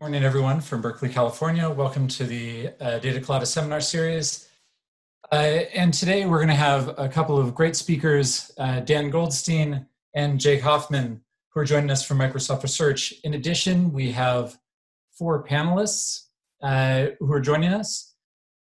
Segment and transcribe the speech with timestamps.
[0.00, 1.68] Morning, everyone from Berkeley, California.
[1.68, 4.48] Welcome to the uh, Data Colada seminar series.
[5.32, 5.34] Uh,
[5.74, 10.38] and today we're going to have a couple of great speakers, uh, Dan Goldstein and
[10.38, 13.12] Jake Hofman, who are joining us from Microsoft Research.
[13.24, 14.56] In addition, we have
[15.10, 16.26] four panelists
[16.62, 18.14] uh, who are joining us,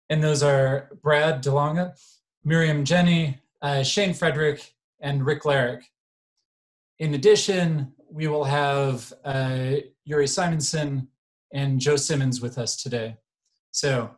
[0.09, 1.93] and those are Brad DeLonga,
[2.43, 5.83] Miriam Jenny, uh, Shane Frederick, and Rick Larrick.
[6.99, 9.73] In addition, we will have uh,
[10.07, 11.07] Uri Simonsohn,
[11.53, 13.17] and Joe Simmons with us today.
[13.71, 14.11] So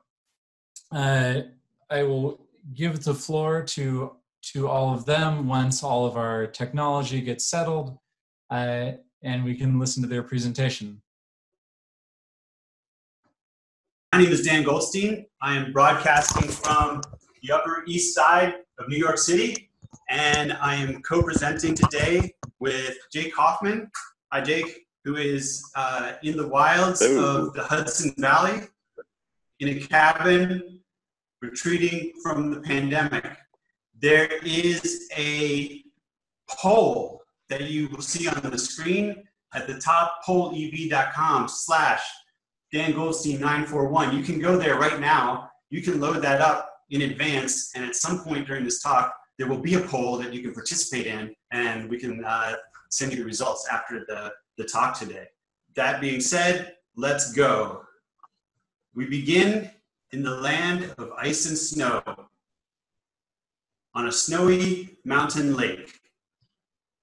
[0.92, 1.42] uh,
[1.90, 4.16] I will give the floor to,
[4.52, 7.98] to all of them once all of our technology gets settled
[8.50, 11.02] uh, and we can listen to their presentation.
[14.12, 15.26] My name is Dan Goldstein.
[15.40, 17.00] I am broadcasting from
[17.42, 19.70] the Upper East Side of New York City,
[20.08, 23.88] and I am co-presenting today with Jake Hofman.
[24.32, 27.24] Hi, Jake who is uh, in the wilds Ooh.
[27.24, 28.62] of the Hudson Valley
[29.60, 30.80] in a cabin
[31.40, 33.24] retreating from the pandemic.
[33.98, 35.82] There is a
[36.48, 42.02] poll that you will see on the screen at the top pollev.com slash
[42.72, 44.16] Dan Goldstein 941.
[44.16, 45.50] You can go there right now.
[45.70, 49.48] You can load that up in advance, and at some point during this talk, there
[49.48, 52.54] will be a poll that you can participate in, and we can uh,
[52.90, 55.26] send you the results after the the talk today.
[55.74, 57.82] That being said, let's go.
[58.94, 59.70] We begin
[60.12, 62.02] in the land of ice and snow
[63.94, 65.98] on a snowy mountain lake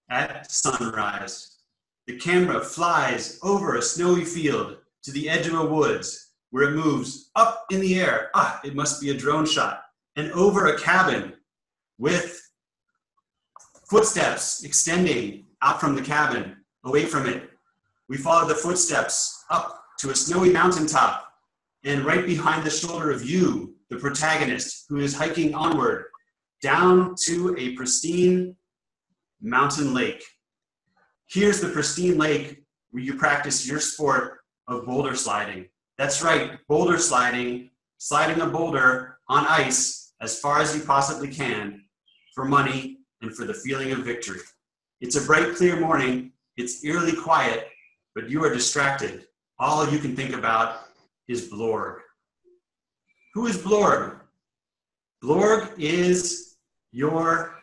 [0.09, 1.57] at sunrise.
[2.05, 6.75] The camera flies over a snowy field to the edge of a woods where it
[6.75, 8.29] moves up in the air.
[8.35, 9.81] Ah, it must be a drone shot.
[10.15, 11.33] And over a cabin
[11.97, 12.39] with
[13.89, 17.49] footsteps extending out from the cabin away from it.
[18.09, 21.27] We follow the footsteps up to a snowy mountaintop,
[21.83, 26.05] and right behind the shoulder of you, the protagonist, who is hiking onward
[26.61, 28.55] down to a pristine
[29.41, 30.23] mountain lake.
[31.29, 35.67] Here's the pristine lake where you practice your sport of boulder sliding.
[35.97, 41.81] That's right, boulder sliding, sliding a boulder on ice as far as you possibly can
[42.33, 44.39] for money and for the feeling of victory.
[45.01, 47.69] It's a bright, clear morning, it's eerily quiet,
[48.15, 49.25] but you are distracted.
[49.59, 50.81] All you can think about
[51.27, 51.99] is Blorg.
[53.33, 54.19] Who is Blorg?
[55.23, 56.57] Blorg is
[56.91, 57.55] your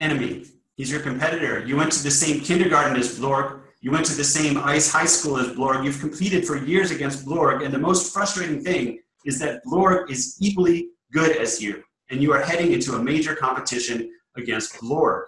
[0.00, 0.46] enemy.
[0.76, 1.64] He's your competitor.
[1.64, 3.60] You went to the same kindergarten as Blorg.
[3.80, 5.84] You went to the same ice high school as Blorg.
[5.84, 7.64] You've competed for years against Blorg.
[7.64, 11.82] And the most frustrating thing is that Blorg is equally good as you.
[12.10, 15.24] And you are heading into a major competition against Blorg.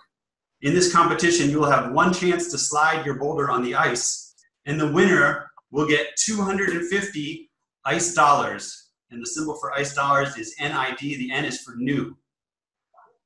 [0.64, 4.34] In this competition, you will have one chance to slide your boulder on the ice,
[4.64, 7.50] and the winner will get 250
[7.84, 8.88] ice dollars.
[9.10, 12.16] And the symbol for ice dollars is NID, the N is for new.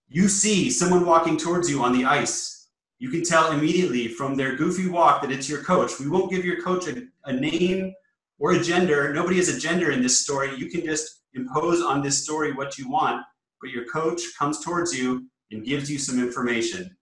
[0.09, 2.71] You see someone walking towards you on the ice.
[2.99, 6.01] You can tell immediately from their goofy walk that it's your coach.
[6.01, 7.95] We won't give your coach a, a name
[8.41, 9.15] or a gender.
[9.15, 10.57] Nobody has a gender in this story.
[10.57, 13.23] You can just impose on this story what you want,
[13.61, 16.98] but your coach comes towards you and gives you some information.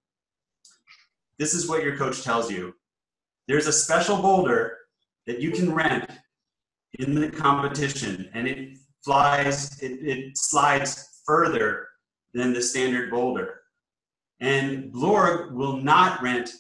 [1.39, 2.75] This is what your coach tells you.
[3.49, 4.79] There's a special boulder
[5.27, 6.11] that you can rent
[6.99, 11.89] in the competition, and it flies, it, it slides further
[12.33, 13.61] than the standard boulder.
[14.41, 16.51] And Blorg will not rent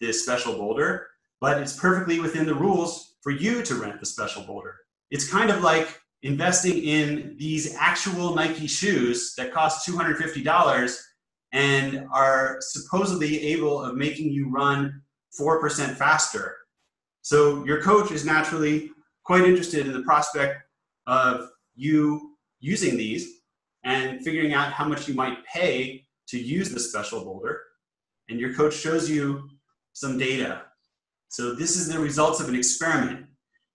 [0.00, 1.08] this special boulder,
[1.40, 4.76] but it's perfectly within the rules for you to rent the special boulder.
[5.10, 11.02] It's kind of like investing in these actual Nike shoes that cost $250
[11.52, 15.02] and are supposedly able of making you run
[15.38, 16.56] 4% faster.
[17.22, 18.90] So your coach is naturally
[19.24, 20.62] quite interested in the prospect
[21.06, 23.40] of you using these
[23.84, 27.62] and figuring out how much you might pay to use the special boulder.
[28.28, 29.48] And your coach shows you
[29.92, 30.62] some data.
[31.28, 33.26] So this is the results of an experiment.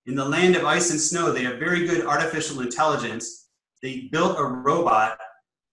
[0.06, 3.50] In the land of ice and snow, they have very good artificial intelligence.
[3.82, 5.18] They built a robot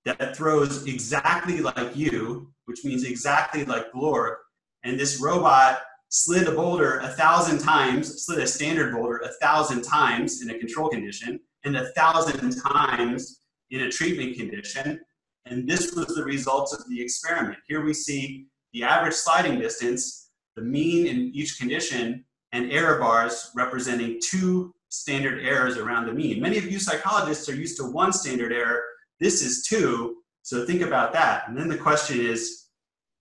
[0.05, 4.37] that throws exactly like you, which means exactly like Blorg,
[4.85, 9.83] and this robot slid a boulder a thousand times, slid a standard boulder a thousand
[9.83, 13.41] times in a control condition, and a thousand times
[13.71, 15.01] in a treatment condition.
[15.47, 17.59] And this was the results of the experiment.
[17.67, 23.51] Here we see the average sliding distance, the mean in each condition, and error bars
[23.55, 26.41] representing two standard errors around the mean.
[26.41, 28.83] Many of you psychologists are used to one standard error
[29.23, 31.49] this is two, so think about that.
[31.49, 32.67] And then the question is,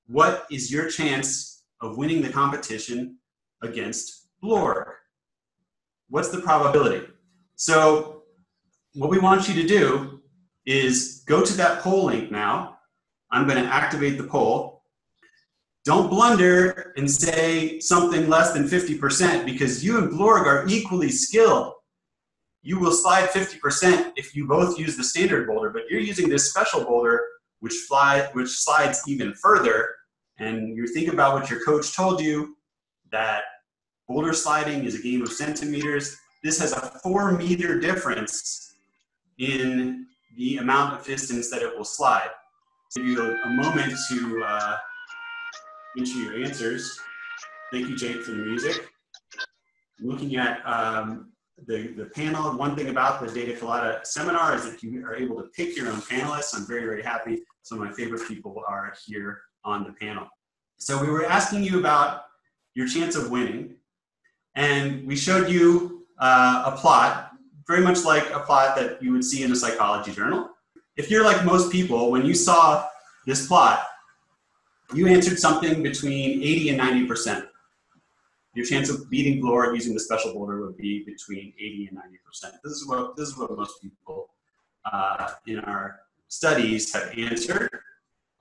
[0.07, 3.18] what is your chance of winning the competition
[3.62, 4.95] against Blorg?
[6.12, 7.07] what's the probability?
[7.56, 8.24] So
[8.94, 10.21] what we want you to do
[10.65, 12.77] is go to that poll link now.
[13.31, 14.83] I'm going to activate the poll.
[15.86, 21.74] Don't blunder and say something less than 50% because you and Blorg are equally skilled.
[22.63, 26.49] You will slide 50% if you both use the standard boulder, but you're using this
[26.49, 27.21] special boulder
[27.59, 29.89] which, fly, which slides even further.
[30.39, 32.55] And you think about what your coach told you
[33.11, 33.43] that
[34.07, 36.17] boulder sliding is a game of centimeters.
[36.43, 38.75] This has a four meter difference
[39.37, 40.05] in
[40.37, 42.29] the amount of distance that it will slide.
[42.95, 44.77] Give you a, a moment to uh,
[45.97, 46.99] enter your answers.
[47.71, 48.89] Thank you, Jake, for the music.
[49.99, 51.31] Looking at um,
[51.67, 55.35] the, the panel, one thing about the Data Colada seminar is that you are able
[55.37, 56.55] to pick your own panelists.
[56.55, 57.41] I'm very, very happy.
[57.63, 60.27] Some of my favorite people are here on the panel.
[60.77, 62.23] So we were asking you about
[62.73, 63.75] your chance of winning,
[64.55, 67.31] and we showed you uh, a plot,
[67.67, 70.49] very much like a plot that you would see in a psychology journal.
[70.97, 72.87] If you're like most people, when you saw
[73.25, 73.85] this plot,
[74.93, 77.45] you answered something between 80 and 90 percent
[78.53, 82.51] your chance of beating Blorg using the special boulder would be between 80 and 90%.
[82.63, 84.30] This is what, this is what most people
[84.92, 87.69] uh, in our studies have answered.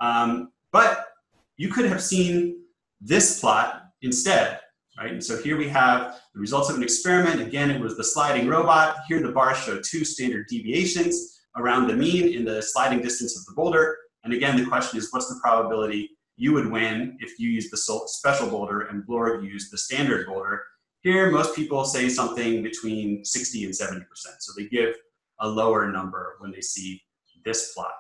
[0.01, 1.09] Um, but
[1.57, 2.63] you could have seen
[3.01, 4.61] this plot instead,
[4.99, 5.13] right?
[5.13, 7.41] And so here we have the results of an experiment.
[7.41, 8.97] Again, it was the sliding robot.
[9.09, 13.45] Here the bars show two standard deviations around the mean in the sliding distance of
[13.47, 13.97] the boulder.
[14.25, 17.77] And again, the question is, what's the probability you would win if you use the
[17.77, 20.63] special boulder and Blorg used the standard boulder.
[21.03, 24.01] Here, most people say something between 60 and 70%.
[24.39, 24.95] So they give
[25.41, 27.03] a lower number when they see
[27.45, 27.93] this plot.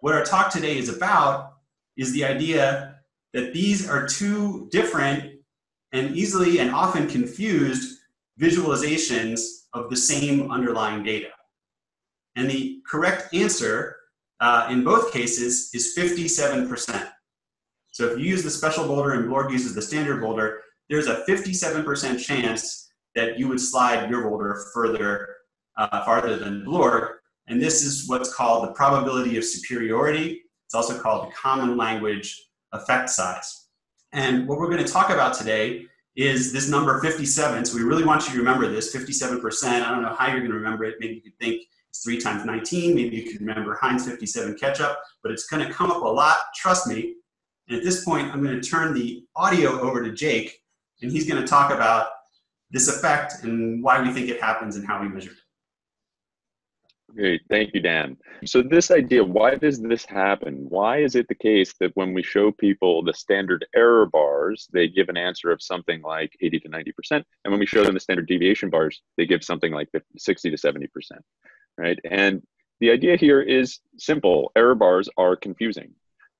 [0.00, 1.52] What our talk today is about
[1.96, 2.96] is the idea
[3.34, 5.34] that these are two different
[5.92, 8.00] and easily and often confused
[8.40, 9.40] visualizations
[9.74, 11.30] of the same underlying data.
[12.34, 13.96] And the correct answer
[14.40, 17.10] uh, in both cases is 57%.
[17.94, 21.24] So if you use the special boulder and Blorg uses the standard boulder, there's a
[21.28, 25.36] 57% chance that you would slide your boulder further,
[25.76, 27.10] uh, farther than Blorg.
[27.46, 30.42] And this is what's called the probability of superiority.
[30.66, 32.36] It's also called the common language
[32.72, 33.68] effect size.
[34.12, 35.86] And what we're going to talk about today
[36.16, 37.64] is this number 57.
[37.64, 39.64] So we really want you to remember this 57%.
[39.68, 40.96] I don't know how you're going to remember it.
[40.98, 42.96] Maybe you could think it's 3 times 19.
[42.96, 46.38] Maybe you can remember Heinz 57 ketchup, but it's going to come up a lot.
[46.56, 47.14] Trust me,
[47.68, 50.60] and at this point, I'm going to turn the audio over to Jake,
[51.02, 52.08] and he's going to talk about
[52.70, 55.36] this effect and why we think it happens and how we measure it.
[57.14, 58.16] Great, thank you, Dan.
[58.44, 60.66] So this idea, why does this happen?
[60.68, 64.88] Why is it the case that when we show people the standard error bars, they
[64.88, 68.00] give an answer of something like 80 to 90%, and when we show them the
[68.00, 69.88] standard deviation bars, they give something like
[70.18, 70.88] 60 to 70%,
[71.78, 71.98] right?
[72.10, 72.42] And
[72.80, 75.94] the idea here is simple, error bars are confusing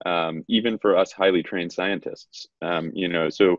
[0.04, 2.46] um, even for us highly trained scientists.
[2.62, 3.56] Um, you know, so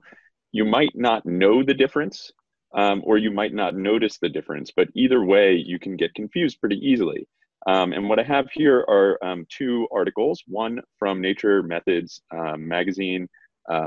[0.52, 2.32] you might not know the difference,
[2.74, 6.60] um, or you might not notice the difference, but either way, you can get confused
[6.60, 7.28] pretty easily.
[7.68, 12.68] Um, and what I have here are um, two articles, one from Nature Methods um,
[12.68, 13.28] magazine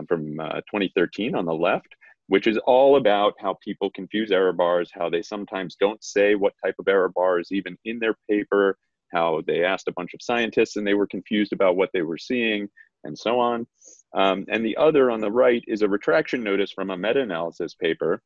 [0.08, 1.94] from uh, 2013 on the left,
[2.28, 6.52] which is all about how people confuse error bars, how they sometimes don't say what
[6.64, 8.76] type of error bar is even in their paper,
[9.12, 12.18] how they asked a bunch of scientists and they were confused about what they were
[12.18, 12.68] seeing,
[13.04, 13.66] and so on.
[14.14, 17.74] Um, and the other on the right is a retraction notice from a meta analysis
[17.74, 18.22] paper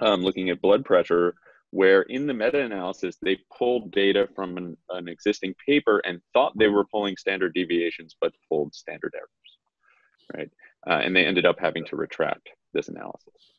[0.00, 1.34] um, looking at blood pressure,
[1.70, 6.56] where in the meta analysis they pulled data from an, an, existing paper and thought
[6.56, 10.50] they were pulling standard deviations, but pulled standard errors, right?
[10.86, 13.52] Uh, and they ended up having to retract this analysis.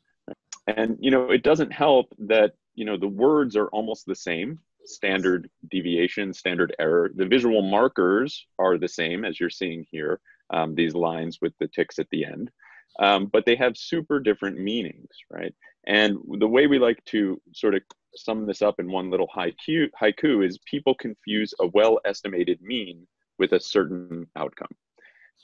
[0.67, 4.59] And you know, it doesn't help that you know the words are almost the same
[4.85, 7.11] standard deviation, standard error.
[7.15, 10.19] The visual markers are the same as you're seeing here,
[10.51, 12.51] um, these lines with the ticks at the end,
[12.99, 15.53] um, but they have super different meanings, right?
[15.87, 17.81] And the way we like to sort of
[18.15, 23.07] sum this up in one little haiku, haiku is people confuse a well estimated mean
[23.37, 24.69] with a certain outcome.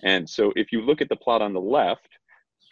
[0.03, 2.09] And so if you look at the plot on the left,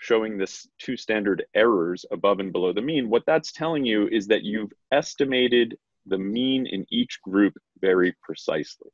[0.01, 4.27] showing this two standard errors above and below the mean, what that's telling you is
[4.27, 5.77] that you've estimated
[6.09, 8.91] the mean in each group very precisely.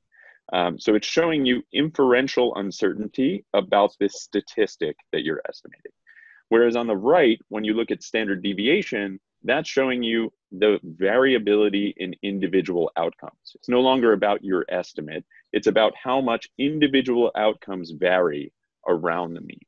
[0.54, 5.92] Um, so it's showing you inferential uncertainty about this statistic that you're estimating.
[6.50, 11.94] Whereas on the right, when you look at standard deviation, that's showing you the variability
[11.98, 13.54] in individual outcomes.
[13.56, 18.52] It's no longer about your estimate, it's about how much individual outcomes vary
[18.88, 19.60] around the mean.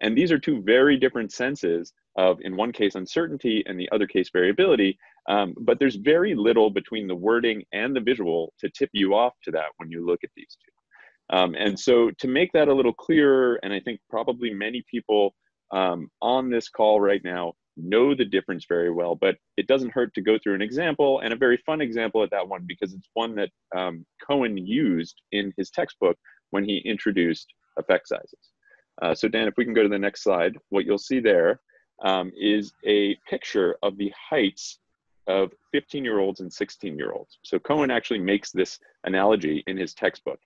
[0.00, 4.06] And these are two very different senses of, in one case, uncertainty and the other
[4.06, 4.98] case, variability.
[5.28, 9.34] Um, but there's very little between the wording and the visual to tip you off
[9.44, 11.36] to that when you look at these two.
[11.36, 15.34] Um, and so to make that a little clearer, and I think probably many people
[15.70, 20.12] um, on this call right now know the difference very well, but it doesn't hurt
[20.14, 23.08] to go through an example and a very fun example at that one because it's
[23.14, 26.16] one that um, Cohen used in his textbook
[26.50, 27.46] when he introduced
[27.78, 28.50] effect sizes.
[29.02, 31.60] Uh, so Dan, if we can go to the next slide, what you'll see there
[32.02, 34.78] um, is a picture of the heights
[35.26, 37.38] of 15 year olds and 16 year olds.
[37.42, 40.40] So Cohen actually makes this analogy in his textbook.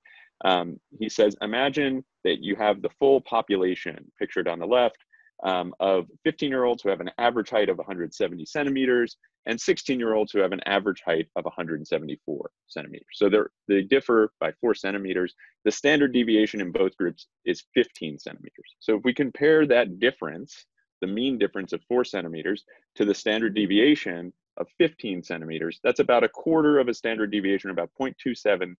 [0.45, 4.99] Um, he says, imagine that you have the full population pictured on the left
[5.43, 9.99] um, of 15 year olds who have an average height of 170 centimeters and 16
[9.99, 13.07] year olds who have an average height of 174 centimeters.
[13.13, 13.29] So
[13.69, 15.35] they differ by four centimeters.
[15.65, 18.77] The standard deviation in both groups is 15 centimeters.
[18.81, 20.67] So if we compare that difference,
[21.01, 22.65] the mean difference of four centimeters,
[22.95, 27.71] to the standard deviation of 15 centimeters, that's about a quarter of a standard deviation,
[27.71, 28.75] about 0.27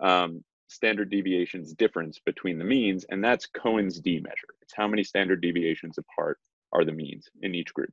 [0.00, 4.54] um, standard deviations difference between the means, and that's Cohen's D measure.
[4.62, 6.38] It's how many standard deviations apart
[6.72, 7.92] are the means in each group.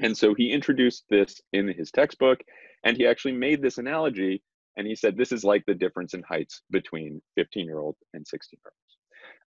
[0.00, 2.40] And so he introduced this in his textbook,
[2.84, 4.42] and he actually made this analogy,
[4.76, 8.76] and he said this is like the difference in heights between 15-year-old and 16-year-olds.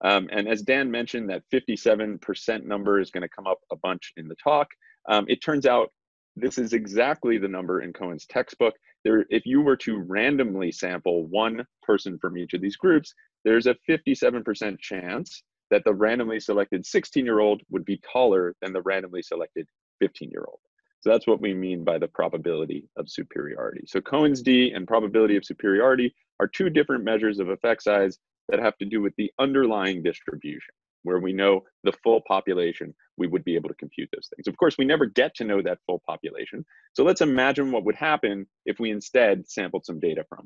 [0.04, 4.14] Um, and as Dan mentioned, that 57% number is going to come up a bunch
[4.18, 4.68] in the talk.
[5.08, 5.92] Um, it turns out
[6.36, 8.74] this is exactly the number in Cohen's textbook.
[9.04, 13.68] There, if you were to randomly sample one person from each of these groups, there's
[13.68, 18.82] a 57% chance that the randomly selected 16 year old would be taller than the
[18.82, 19.68] randomly selected
[20.00, 20.60] 15 year old.
[21.00, 23.86] So that's what we mean by the probability of superiority.
[23.88, 28.60] So Cohen's D and probability of superiority are two different measures of effect size that
[28.60, 33.44] have to do with the underlying distribution where we know the full population, we would
[33.44, 34.48] be able to compute those things.
[34.48, 36.66] Of course, we never get to know that full population.
[36.94, 40.46] So let's imagine what would happen if we instead sampled some data from.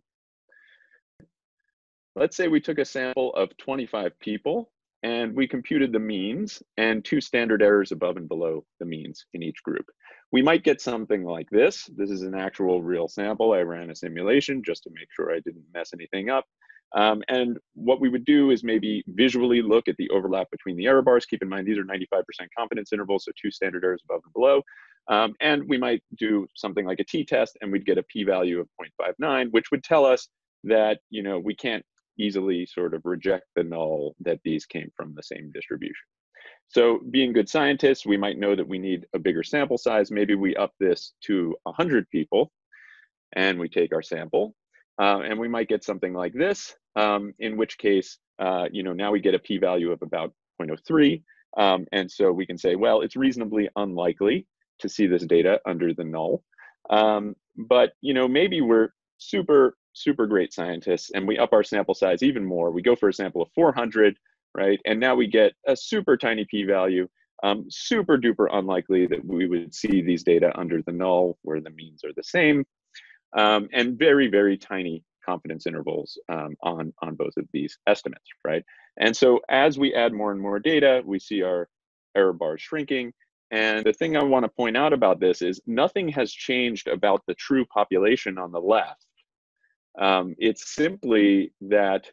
[2.15, 4.71] Let's say we took a sample of 25 people
[5.03, 9.43] and we computed the means and two standard errors above and below the means in
[9.43, 9.85] each group.
[10.31, 11.89] We might get something like this.
[11.95, 13.53] This is an actual real sample.
[13.53, 16.45] I ran a simulation just to make sure I didn't mess anything up.
[16.96, 20.88] Um, and what we would do is maybe visually look at the overlap between the
[20.88, 21.25] error bars.
[21.25, 22.22] Keep in mind, these are 95%
[22.58, 24.62] confidence intervals, so two standard errors above and below.
[25.08, 28.68] Um, and we might do something like a t-test and we'd get a p-value of
[29.00, 30.30] 0.59, which would tell us
[30.64, 31.86] that, you know, we can't
[32.18, 36.06] easily sort of reject the null that these came from the same distribution.
[36.70, 40.12] So being good scientists, we might know that we need a bigger sample size.
[40.12, 42.52] Maybe we up this to 100 people
[43.34, 44.56] and we take our sample
[45.00, 48.94] uh, and we might get something like this, um, in which case, uh, you know,
[48.94, 51.22] now we get a p-value of about 0.03.
[51.58, 54.48] Um, and so we can say, well, it's reasonably unlikely
[54.80, 56.44] to see this data under the null.
[56.90, 61.96] Um, but, you know, maybe we're super, super great scientists and we up our sample
[61.96, 62.72] size even more.
[62.72, 64.18] We go for a sample of 400,
[64.54, 64.80] right?
[64.86, 67.08] And now we get a super tiny p-value,
[67.44, 71.70] um, super duper unlikely that we would see these data under the null where the
[71.72, 72.66] means are the same
[73.34, 78.63] um, and very, very tiny confidence intervals um, on, on both of these estimates, right?
[78.98, 81.67] And so as we add more and more data, we see our
[82.15, 83.12] error bars shrinking.
[83.51, 87.22] And the thing I want to point out about this is nothing has changed about
[87.27, 89.05] the true population on the left.
[90.00, 92.10] Um, it's simply that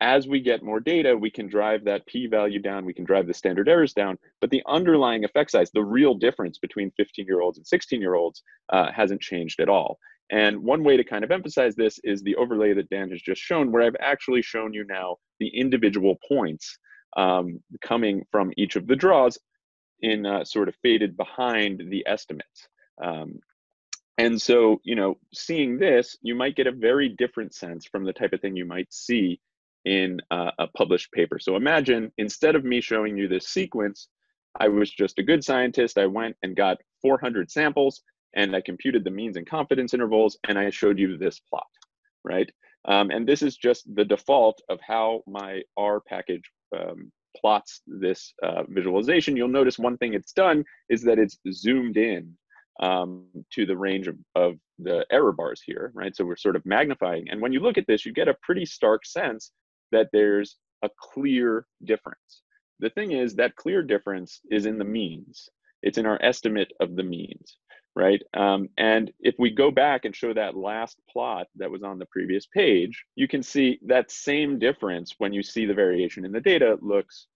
[0.00, 3.32] as we get more data, we can drive that p-value down, we can drive the
[3.32, 8.42] standard errors down, but the underlying effect size, the real difference between 15-year-olds and 16-year-olds
[8.72, 9.98] uh, hasn't changed at all.
[10.30, 13.40] And one way to kind of emphasize this is the overlay that Dan has just
[13.40, 16.78] shown, where I've actually shown you now the individual points
[17.16, 19.38] um, coming from each of the draws
[20.02, 22.68] in uh, sort of faded behind the estimates.
[23.02, 23.38] Um,
[24.18, 28.12] and so, you know, seeing this, you might get a very different sense from the
[28.12, 29.40] type of thing you might see
[29.84, 31.38] in uh, a published paper.
[31.38, 34.08] So imagine instead of me showing you this sequence,
[34.58, 35.98] I was just a good scientist.
[35.98, 38.02] I went and got 400 samples
[38.34, 41.66] and I computed the means and confidence intervals, and I showed you this plot,
[42.24, 42.50] right?
[42.86, 48.32] Um, and this is just the default of how my R package um, plots this
[48.42, 49.36] uh, visualization.
[49.36, 52.36] You'll notice one thing it's done is that it's zoomed in
[52.80, 56.14] um, to the range of, of the error bars here, right?
[56.14, 57.28] So we're sort of magnifying.
[57.30, 59.50] And when you look at this, you get a pretty stark sense
[59.92, 62.42] that there's a clear difference.
[62.80, 65.48] The thing is that clear difference is in the means.
[65.82, 67.56] It's in our estimate of the means
[67.96, 68.22] right?
[68.34, 72.06] Um, and if we go back and show that last plot that was on the
[72.06, 76.40] previous page, you can see that same difference when you see the variation in the
[76.40, 77.26] data looks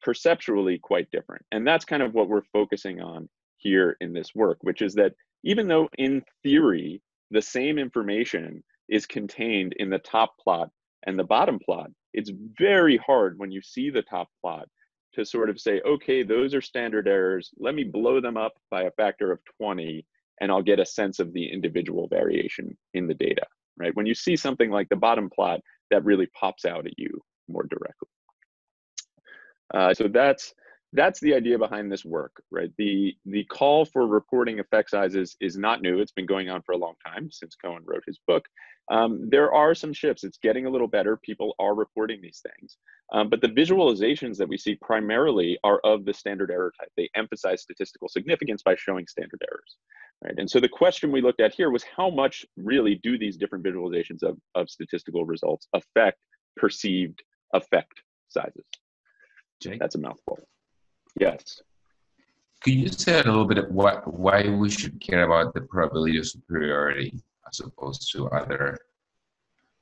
[0.00, 1.44] perceptually quite different.
[1.50, 5.14] And that's kind of what we're focusing on here in this work, which is that
[5.42, 10.70] even though in theory the same information is contained in the top plot
[11.06, 14.68] and the bottom plot, it's very hard when you see the top plot
[15.16, 17.50] to sort of say, okay, those are standard errors.
[17.58, 20.04] Let me blow them up by a factor of 20
[20.40, 23.42] and I'll get a sense of the individual variation in the data,
[23.78, 23.94] right?
[23.96, 27.64] When you see something like the bottom plot, that really pops out at you more
[27.64, 28.08] directly.
[29.72, 30.52] Uh, so that's
[30.96, 32.70] that's the idea behind this work, right?
[32.78, 36.00] The the call for reporting effect sizes is not new.
[36.00, 38.44] It's been going on for a long time since Cohen wrote his book.
[38.90, 40.24] Um, there are some shifts.
[40.24, 41.16] It's getting a little better.
[41.18, 42.78] People are reporting these things,
[43.12, 46.90] um, but the visualizations that we see primarily are of the standard error type.
[46.96, 49.76] They emphasize statistical significance by showing standard errors,
[50.24, 50.34] right?
[50.38, 53.64] And so the question we looked at here was how much really do these different
[53.64, 56.18] visualizations of of statistical results affect
[56.56, 57.22] perceived
[57.52, 58.64] effect sizes?
[59.62, 59.78] Jake?
[59.78, 60.38] That's a mouthful.
[61.18, 61.62] Yes.
[62.62, 66.18] Could you say a little bit of what, why we should care about the probability
[66.18, 68.78] of superiority as opposed to other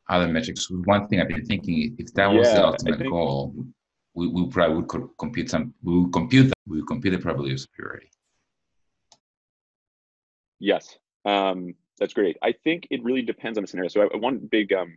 [0.09, 0.71] other metrics?
[0.71, 3.55] One thing I've been thinking, if that was the ultimate think- goal,
[4.15, 5.75] we, we probably would co- compute some.
[5.83, 6.53] We would compute.
[6.67, 8.11] We would compute the probability of superiority.
[10.61, 12.37] Yes, um, that's great.
[12.43, 13.89] I think it really depends on the scenario.
[13.89, 14.97] So I, one big um,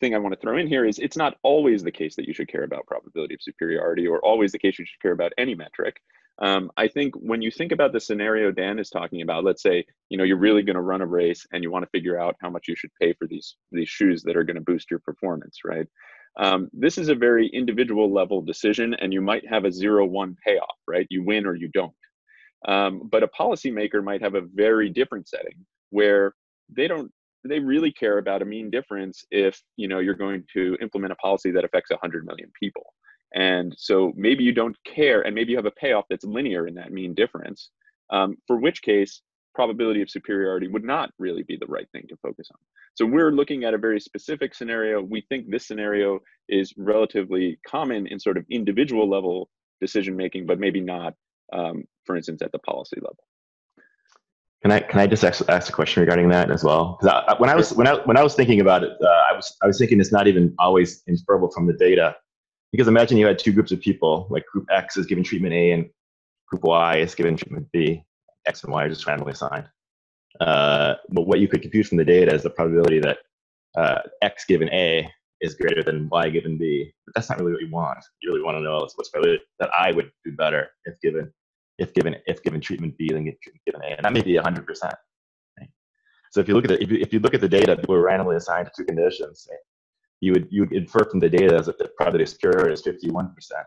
[0.00, 2.34] thing I want to throw in here is it's not always the case that you
[2.34, 5.54] should care about probability of superiority or always the case you should care about any
[5.54, 6.00] metric.
[6.40, 9.84] Um, I think when you think about the scenario Dan is talking about, let's say
[10.08, 12.36] you know you're really going to run a race and you want to figure out
[12.40, 15.00] how much you should pay for these these shoes that are going to boost your
[15.00, 15.86] performance, right?
[16.36, 20.36] Um, this is a very individual level decision, and you might have a zero one
[20.44, 21.06] payoff, right?
[21.08, 21.94] You win or you don't.
[22.66, 26.34] Um, but a policymaker might have a very different setting where
[26.74, 27.12] they don't
[27.44, 31.16] they really care about a mean difference if you know you're going to implement a
[31.16, 32.94] policy that affects 100 million people.
[33.34, 36.74] And so maybe you don't care and maybe you have a payoff that's linear in
[36.74, 37.70] that mean difference
[38.10, 39.22] um, for which case
[39.54, 42.58] probability of superiority would not really be the right thing to focus on.
[42.94, 45.00] So we're looking at a very specific scenario.
[45.00, 49.48] We think this scenario is relatively common in sort of individual level
[49.80, 51.14] decision making but maybe not
[51.52, 53.24] um, for instance at the policy level
[54.64, 56.96] Can I can I just ask, ask a question regarding that as well?
[56.98, 59.54] Because when I was when I when I was thinking about it, uh, I was
[59.62, 62.16] I was thinking it's not even always inferable from the data,
[62.72, 65.72] because imagine you had two groups of people, like group X is given treatment A
[65.72, 65.90] and
[66.48, 68.02] group Y is given treatment B.
[68.46, 69.68] X and Y are just randomly assigned.
[70.40, 73.18] Uh, but what you could compute from the data is the probability that
[73.76, 75.06] uh, X given A
[75.42, 76.90] is greater than Y given B.
[77.04, 77.98] But that's not really what you want.
[78.22, 81.30] You really want to know what's probably that I would do better if given
[81.78, 84.94] if given if given treatment B than given A, and that may be 100 percent.
[86.30, 87.94] So if you look at the if you, if you look at the data, people
[87.94, 89.46] were randomly assigned to two conditions.
[90.20, 93.34] You would you would infer from the data that the probability of superiority is 51
[93.34, 93.66] percent,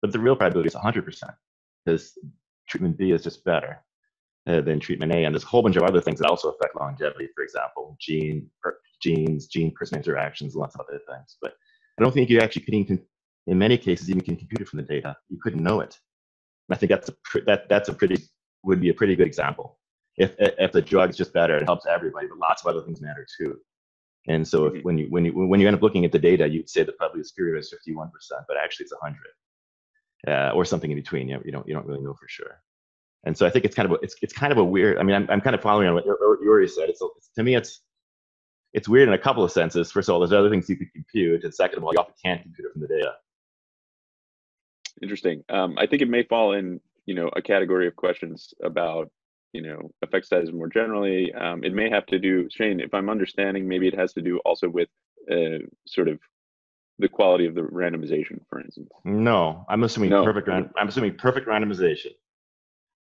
[0.00, 1.32] but the real probability is 100 percent
[1.84, 2.16] because
[2.66, 3.84] treatment B is just better
[4.46, 6.76] uh, than treatment A, and there's a whole bunch of other things that also affect
[6.80, 7.28] longevity.
[7.34, 8.48] For example, gene
[9.02, 11.36] genes, gene-person interactions, lots of other things.
[11.42, 11.54] But
[11.98, 13.00] I don't think you actually can even,
[13.46, 15.16] in many cases, even can compute it from the data.
[15.28, 15.98] You couldn't know it.
[16.68, 18.22] And I think that's a pr- that that's a pretty
[18.64, 19.78] would be a pretty good example.
[20.16, 23.26] If if the drug's just better, it helps everybody, but lots of other things matter
[23.38, 23.58] too.
[24.26, 24.84] And so if, Mhm.
[24.84, 26.92] when you when you when you end up looking at the data, you'd say the
[26.92, 29.16] probability of superior is 51 percent, but actually it's 100,
[30.50, 31.28] uh, or something in between.
[31.28, 32.60] You, know, you don't you don't really know for sure.
[33.24, 34.98] And so I think it's kind of a, it's it's kind of a weird.
[34.98, 36.88] I mean, I'm I'm kind of following on what Uri- Uri said.
[36.90, 37.80] It's, it's to me it's
[38.74, 39.90] it's weird in a couple of senses.
[39.90, 42.14] First of all, there's other things you could compute, and second of all, you often
[42.22, 43.14] can't compute it from the data.
[45.02, 45.44] Interesting.
[45.48, 49.10] Um, I think it may fall in, you know, a category of questions about,
[49.52, 51.32] you know, effect sizes more generally.
[51.34, 54.38] Um, it may have to do, Shane, if I'm understanding, maybe it has to do
[54.44, 54.88] also with
[55.30, 56.18] uh, sort of
[56.98, 58.88] the quality of the randomization, for instance.
[59.04, 60.24] No, I'm assuming No.
[60.24, 60.48] perfect.
[60.48, 62.12] ran- I'm assuming perfect randomization.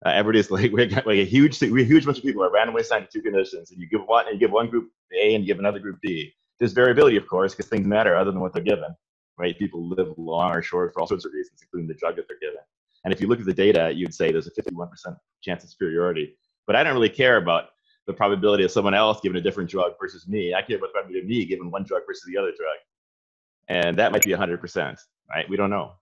[0.05, 2.51] Uh, everybody's like we got like a huge we a huge bunch of people are
[2.51, 5.33] randomly assigned to two conditions, and you give one and you give one group A
[5.33, 6.33] and you give another group B.
[6.59, 8.95] There's variability, of course, because things matter other than what they're given,
[9.37, 9.57] right?
[9.57, 12.39] People live long or short for all sorts of reasons, including the drug that they're
[12.39, 12.59] given.
[13.05, 14.89] And if you look at the data, you'd say there's a 51%
[15.41, 16.35] chance of superiority.
[16.65, 17.69] But I don't really care about
[18.07, 20.53] the probability of someone else given a different drug versus me.
[20.53, 22.77] I care about the probability of me given one drug versus the other drug,
[23.67, 24.97] and that might be 100%,
[25.29, 25.47] right?
[25.49, 25.93] We don't know.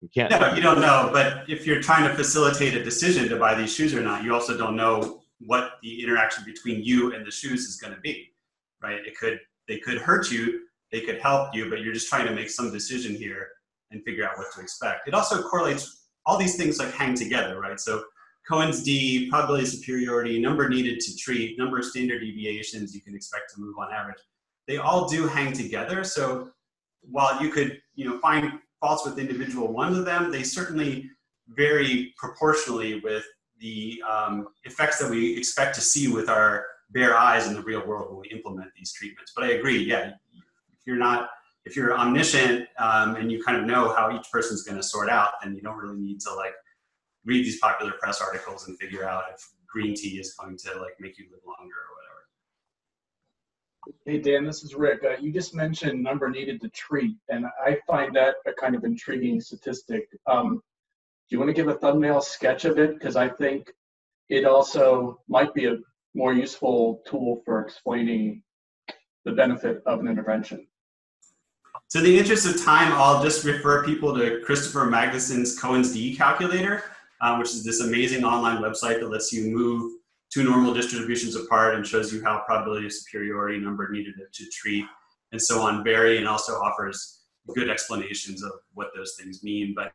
[0.00, 0.30] We can't.
[0.30, 1.10] No, you don't know.
[1.12, 4.32] But if you're trying to facilitate a decision to buy these shoes or not, you
[4.32, 8.32] also don't know what the interaction between you and the shoes is going to be,
[8.80, 9.04] right?
[9.04, 12.34] It could they could hurt you, they could help you, but you're just trying to
[12.34, 13.48] make some decision here
[13.90, 15.08] and figure out what to expect.
[15.08, 16.06] It also correlates.
[16.26, 17.80] All these things like hang together, right?
[17.80, 18.04] So
[18.46, 23.14] Cohen's D, probability of superiority, number needed to treat, number of standard deviations you can
[23.14, 24.18] expect to move on average.
[24.66, 26.04] They all do hang together.
[26.04, 26.50] So
[27.00, 30.30] while you could, you know, find faults with individual ones of them.
[30.30, 31.10] They certainly
[31.48, 33.24] vary proportionally with
[33.60, 37.86] the um, effects that we expect to see with our bare eyes in the real
[37.86, 39.32] world when we implement these treatments.
[39.34, 40.12] But I agree, yeah,
[40.88, 41.28] you're not,
[41.66, 45.10] if you're omniscient um, and you kind of know how each person's going to sort
[45.10, 46.54] out, then you don't really need to like
[47.26, 50.94] read these popular press articles and figure out if green tea is going to like
[50.98, 52.08] make you live longer or whatever.
[54.06, 55.04] Hey Dan, this is Rick.
[55.04, 58.84] Uh, you just mentioned number needed to treat, and I find that a kind of
[58.84, 60.08] intriguing statistic.
[60.26, 60.62] Um,
[61.28, 62.98] do you want to give a thumbnail sketch of it?
[62.98, 63.70] Because I think
[64.30, 65.76] it also might be a
[66.14, 68.42] more useful tool for explaining
[69.24, 70.66] the benefit of an intervention.
[71.88, 76.14] So, in the interest of time, I'll just refer people to Kristoffer Magnusson's Cohen's D
[76.14, 76.84] calculator,
[77.22, 79.94] um, which is this amazing online website that lets you move
[80.30, 84.84] two normal distributions apart and shows you how probability of superiority number needed to treat
[85.32, 87.22] and so on vary and also offers
[87.54, 89.74] good explanations of what those things mean.
[89.74, 89.92] But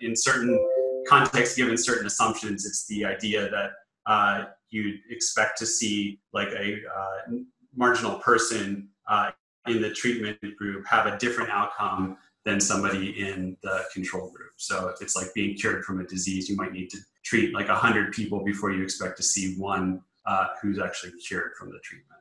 [0.00, 0.58] in certain
[1.06, 3.70] contexts, given certain assumptions, it's the idea that
[4.06, 7.32] uh, you'd expect to see like a uh,
[7.76, 9.30] marginal person uh,
[9.66, 14.52] in the treatment group have a different outcome than somebody in the control group.
[14.58, 17.68] So if it's like being cured from a disease, you might need to treat like
[17.68, 22.20] 100 people before you expect to see one uh, who's actually cured from the treatment.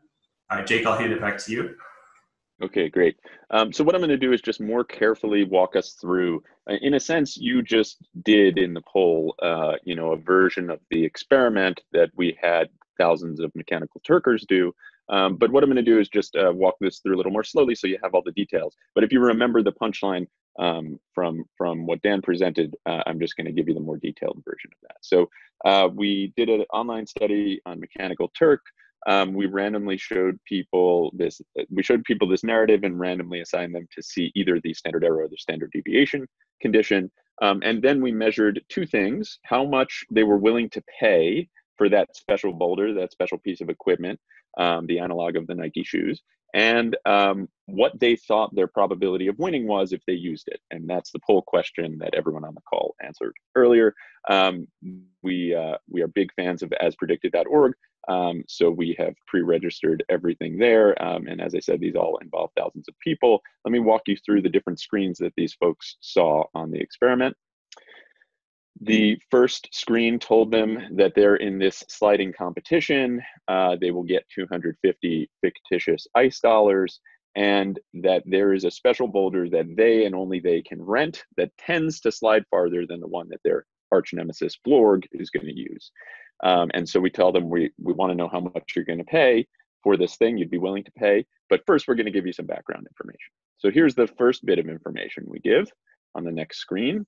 [0.49, 1.75] All right, Jake, I'll hand it back to you.
[2.61, 3.17] Okay, great.
[3.49, 6.43] Um, so what I'm going to do is just more carefully walk us through.
[6.69, 10.69] Uh, in a sense, you just did in the poll, uh, you know, a version
[10.69, 14.73] of the experiment that we had thousands of mechanical Turkers do.
[15.09, 17.31] Um, but what I'm going to do is just uh, walk this through a little
[17.31, 18.75] more slowly so you have all the details.
[18.95, 20.27] But if you remember the punchline
[20.59, 23.97] um, from from what Dan presented, uh, I'm just going to give you the more
[23.97, 24.97] detailed version of that.
[25.01, 25.29] So
[25.65, 28.61] uh, we did an online study on Mechanical Turk
[29.07, 33.87] um, we randomly showed people this we showed people this narrative and randomly assigned them
[33.93, 36.27] to see either the standard error or the standard deviation
[36.61, 37.11] condition
[37.41, 41.47] um, and then we measured two things how much they were willing to pay
[41.83, 44.17] for that special boulder that special piece of equipment
[44.57, 46.21] um, the analog of the nike shoes
[46.53, 50.59] and um, what they thought their probability of winning was if they used it.
[50.69, 53.95] And that's the poll question that everyone on the call answered earlier.
[54.29, 54.67] Um,
[55.23, 57.73] we, uh, we are big fans of aspredicted.org,
[58.07, 61.01] um, so we have pre-registered everything there.
[61.03, 63.41] Um, and as I said, these all involve thousands of people.
[63.65, 67.35] Let me walk you through the different screens that these folks saw on the experiment.
[68.81, 73.21] The first screen told them that they're in this sliding competition.
[73.47, 76.99] Uh, they will get 250 fictitious ice dollars,
[77.35, 81.55] and that there is a special boulder that they and only they can rent that
[81.57, 85.57] tends to slide farther than the one that their arch nemesis Blorg is going to
[85.57, 85.91] use.
[86.43, 88.97] Um, and so we tell them we, we want to know how much you're going
[88.97, 89.47] to pay
[89.83, 91.25] for this thing you'd be willing to pay.
[91.49, 93.31] But first, we're going to give you some background information.
[93.59, 95.71] So here's the first bit of information we give
[96.15, 97.05] on the next screen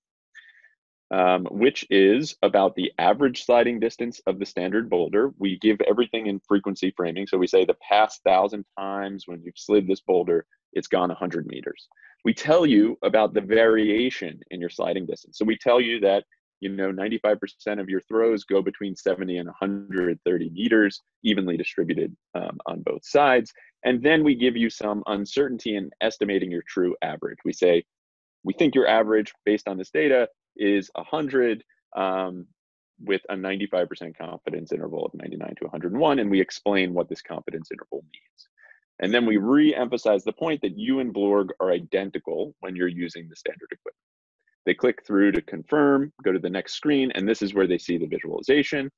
[1.12, 5.32] um, which is about the average sliding distance of the standard boulder.
[5.38, 7.28] We give everything in frequency framing.
[7.28, 11.46] So we say the past thousand times when you've slid this boulder, it's gone 100
[11.48, 11.88] meters.
[12.24, 15.38] We tell you about the variation in your sliding distance.
[15.38, 16.24] So we tell you that
[16.62, 17.38] you know 95%
[17.80, 23.52] of your throws go between 70 and 130 meters evenly distributed um, on both sides
[23.84, 27.84] and then we give you some uncertainty in estimating your true average we say
[28.44, 31.63] we think your average based on this data is 100
[31.96, 32.48] um,
[33.04, 37.70] with a 95% confidence interval of 99 to 101, and we explain what this confidence
[37.72, 38.48] interval means.
[39.00, 43.28] And then we re-emphasize the point that you and Blorg are identical when you're using
[43.28, 43.96] the standard equipment.
[44.65, 47.78] They click through to confirm, go to the next screen, and this is where they
[47.78, 48.89] see the visualization.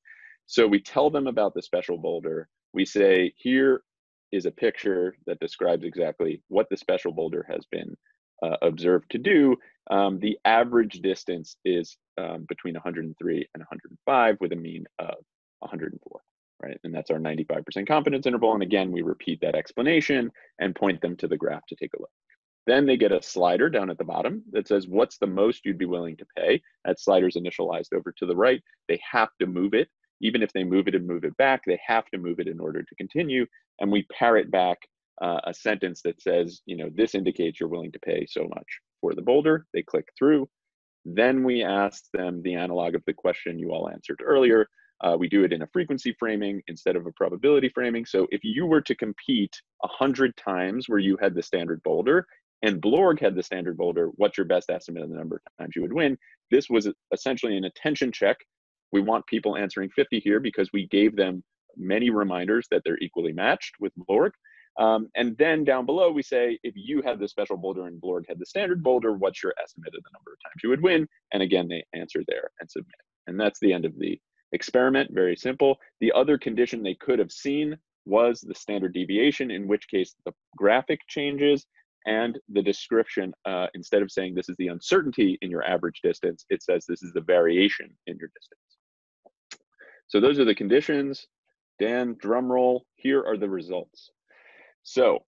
[0.46, 2.48] So we tell them about the special boulder.
[2.72, 3.82] We say, here
[4.32, 7.94] is a picture that describes exactly what the special boulder has been
[8.42, 9.56] uh, observed to do,
[9.90, 15.16] um, the average distance is um, between 103 and 105 with a mean of
[15.60, 16.20] 104,
[16.62, 16.78] right?
[16.84, 18.52] And that's our 95% confidence interval.
[18.52, 22.00] And again, we repeat that explanation and point them to the graph to take a
[22.00, 22.10] look.
[22.66, 25.78] Then they get a slider down at the bottom that says, what's the most you'd
[25.78, 26.60] be willing to pay?
[26.84, 28.62] That slider's initialized over to the right.
[28.88, 29.88] They have to move it.
[30.20, 32.60] Even if they move it and move it back, they have to move it in
[32.60, 33.46] order to continue.
[33.80, 34.78] And we parrot back
[35.20, 38.80] uh, a sentence that says, you know, this indicates you're willing to pay so much
[39.00, 39.66] for the boulder.
[39.72, 40.48] They click through.
[41.04, 44.68] Then we ask them the analog of the question you all answered earlier.
[45.00, 48.04] Uh, we do it in a frequency framing instead of a probability framing.
[48.04, 52.26] So if you were to compete 100 times where you had the standard boulder
[52.62, 55.76] and Blorg had the standard boulder, what's your best estimate of the number of times
[55.76, 56.18] you would win?
[56.50, 58.36] This was essentially an attention check.
[58.90, 61.44] We want people answering 50 here because we gave them
[61.76, 64.30] many reminders that they're equally matched with Blorg.
[64.78, 68.24] Um, and then down below, we say, if you had the special boulder and Blorg
[68.28, 71.08] had the standard boulder, what's your estimate of the number of times you would win?
[71.32, 72.94] And again, they answer there and submit.
[73.26, 74.20] And that's the end of the
[74.52, 75.78] experiment, very simple.
[76.00, 80.32] The other condition they could have seen was the standard deviation, in which case the
[80.56, 81.66] graphic changes
[82.06, 86.46] and the description, uh, instead of saying this is the uncertainty in your average distance,
[86.48, 88.78] it says this is the variation in your distance.
[90.06, 91.26] So those are the conditions.
[91.78, 94.10] Dan, drum roll, here are the results.
[94.88, 95.26] So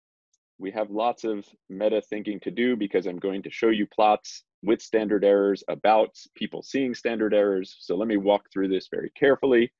[0.59, 4.45] we have lots of meta thinking to do because I'm going to show you plots
[4.63, 7.77] with standard errors about people seeing standard errors.
[7.81, 9.71] So let me walk through this very carefully.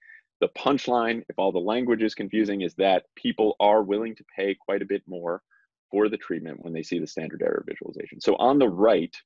[0.43, 4.55] The punchline, if all the language is confusing, is that people are willing to pay
[4.55, 5.41] quite a bit more
[5.91, 8.21] for the treatment when they see the standard error visualization.
[8.21, 9.17] So on the right,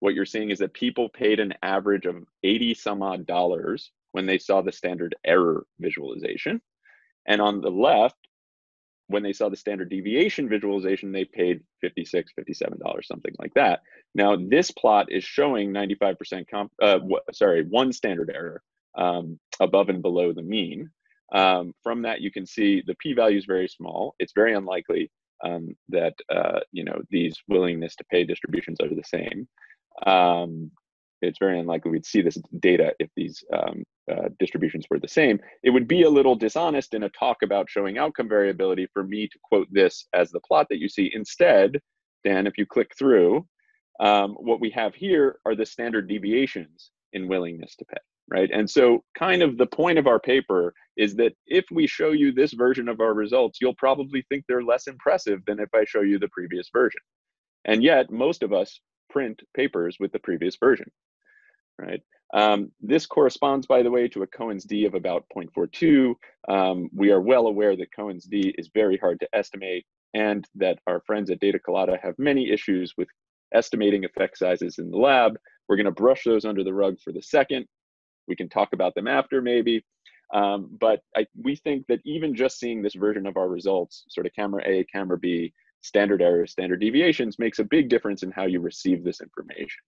[0.00, 4.26] what you're seeing is that people paid an average of 80 some odd dollars when
[4.26, 6.60] they saw the standard error visualization.
[7.28, 8.16] And on the left,
[9.08, 13.82] when they saw the standard deviation visualization, they paid 56, $57, something like that.
[14.14, 16.98] Now, this plot is showing 95% comp, uh,
[17.32, 18.62] sorry, one standard error
[18.96, 20.90] um, above and below the mean.
[21.32, 24.14] Um, from that, you can see the p-value is very small.
[24.18, 25.10] It's very unlikely
[25.42, 29.48] um, that uh, you know these willingness to pay distributions are the same.
[30.06, 30.70] Um,
[31.20, 35.38] it's very unlikely we'd see this data if these um, uh, distributions were the same.
[35.62, 39.28] It would be a little dishonest in a talk about showing outcome variability for me
[39.28, 41.10] to quote this as the plot that you see.
[41.14, 41.80] Instead,
[42.24, 43.46] Dan, if you click through,
[44.00, 48.50] um, what we have here are the standard deviations in willingness to pay, right?
[48.52, 52.32] And so kind of the point of our paper is that if we show you
[52.32, 56.00] this version of our results, you'll probably think they're less impressive than if I show
[56.00, 57.00] you the previous version.
[57.64, 60.90] And yet most of us print papers with the previous version,
[61.78, 62.02] right?
[62.34, 66.14] Um, this corresponds, by the way, to a Cohen's d of about 0.42.
[66.48, 70.78] Um, we are well aware that Cohen's d is very hard to estimate and that
[70.86, 73.08] our friends at Data Colada have many issues with
[73.54, 75.38] estimating effect sizes in the lab.
[75.68, 77.66] We're going to brush those under the rug for the second.
[78.28, 79.84] We can talk about them after maybe.
[80.32, 84.26] Um, but I, we think that even just seeing this version of our results, sort
[84.26, 88.46] of camera A, camera B, standard errors, standard deviations, makes a big difference in how
[88.46, 89.82] you receive this information.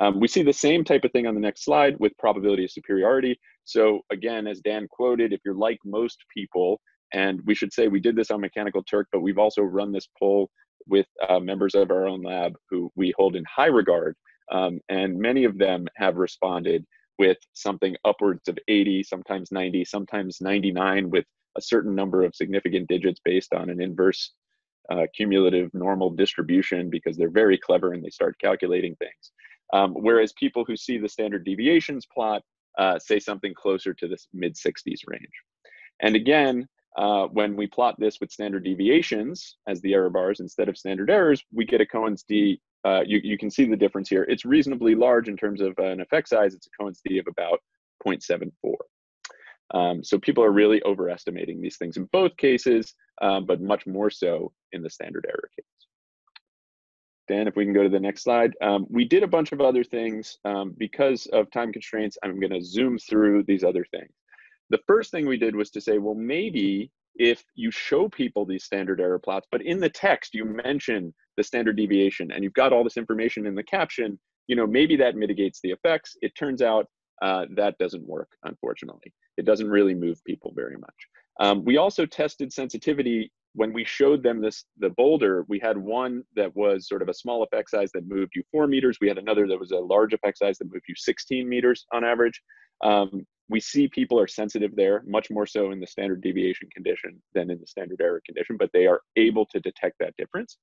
[0.00, 2.70] Um, we see the same type of thing on the next slide with probability of
[2.70, 3.38] superiority.
[3.64, 6.80] So again, as Dan quoted, if you're like most people,
[7.12, 10.08] and we should say we did this on Mechanical Turk, but we've also run this
[10.18, 10.50] poll
[10.86, 14.16] with uh, members of our own lab who we hold in high regard.
[14.50, 16.84] Um, and many of them have responded
[17.18, 21.24] with something upwards of 80, sometimes 90, sometimes 99 with
[21.56, 24.32] a certain number of significant digits based on an inverse
[24.90, 29.32] uh, cumulative normal distribution because they're very clever and they start calculating things.
[29.72, 32.42] Um, whereas people who see the standard deviations plot
[32.78, 35.32] uh, say something closer to this mid 60s range.
[36.00, 40.68] And again, uh, when we plot this with standard deviations as the error bars instead
[40.68, 42.60] of standard errors, we get a Cohen's d.
[42.84, 44.24] Uh, you, you can see the difference here.
[44.24, 46.54] It's reasonably large in terms of an effect size.
[46.54, 47.60] It's a Cohen's d of about
[48.06, 48.74] 0.74.
[49.72, 54.10] Um, so people are really overestimating these things in both cases, um, but much more
[54.10, 55.64] so in the standard error case.
[57.28, 58.54] Dan, if we can go to the next slide.
[58.60, 60.38] Um, we did a bunch of other things.
[60.44, 64.12] Um, because of time constraints, I'm going to zoom through these other things.
[64.70, 68.64] The first thing we did was to say, well, maybe if you show people these
[68.64, 72.72] standard error plots, but in the text you mention the standard deviation and you've got
[72.72, 76.16] all this information in the caption, you know, maybe that mitigates the effects.
[76.22, 76.86] It turns out
[77.22, 79.12] uh, that doesn't work, unfortunately.
[79.36, 80.94] It doesn't really move people very much.
[81.40, 86.22] Um, we also tested sensitivity when we showed them this the boulder we had one
[86.34, 88.98] that was sort of a small effect size that moved you four meters.
[89.00, 92.04] We had another that was a large effect size that moved you 16 meters on
[92.04, 92.40] average.
[92.82, 97.22] Um, we see people are sensitive there much more so in the standard deviation condition
[97.34, 100.58] than in the standard error condition but they are able to detect that difference.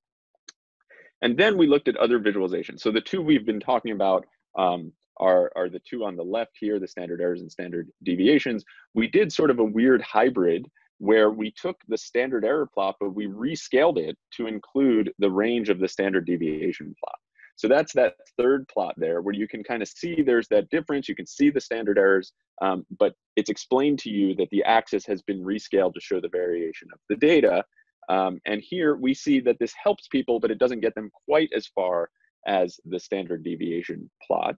[1.21, 2.81] And then we looked at other visualizations.
[2.81, 4.25] So the two we've been talking about
[4.57, 8.65] um, are, are the two on the left here the standard errors and standard deviations.
[8.95, 10.67] We did sort of a weird hybrid
[11.01, 15.69] where we took the standard error plot, but we rescaled it to include the range
[15.69, 17.15] of the standard deviation plot.
[17.55, 21.09] So that's that third plot there where you can kind of see there's that difference.
[21.09, 25.03] You can see the standard errors, um, but it's explained to you that the axis
[25.07, 27.63] has been rescaled to show the variation of the data.
[28.07, 31.49] Um, and here we see that this helps people, but it doesn't get them quite
[31.55, 32.11] as far
[32.45, 34.55] as the standard deviation plot.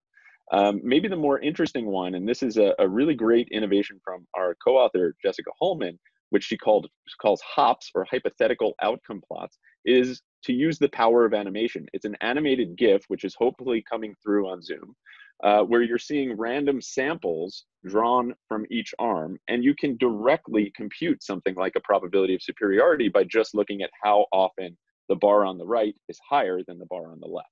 [0.52, 4.28] Um, maybe the more interesting one, and this is a, a really great innovation from
[4.36, 5.98] our co-author, Jessica Hullman,
[6.34, 6.88] which she called
[7.22, 11.86] calls hops or hypothetical outcome plots, is to use the power of animation.
[11.94, 14.96] It's an animated GIF, which is hopefully coming through on Zoom,
[15.44, 21.22] uh, where you're seeing random samples drawn from each arm, and you can directly compute
[21.22, 24.76] something like a probability of superiority by just looking at how often
[25.10, 27.50] the bar on the right is higher than the bar on the left.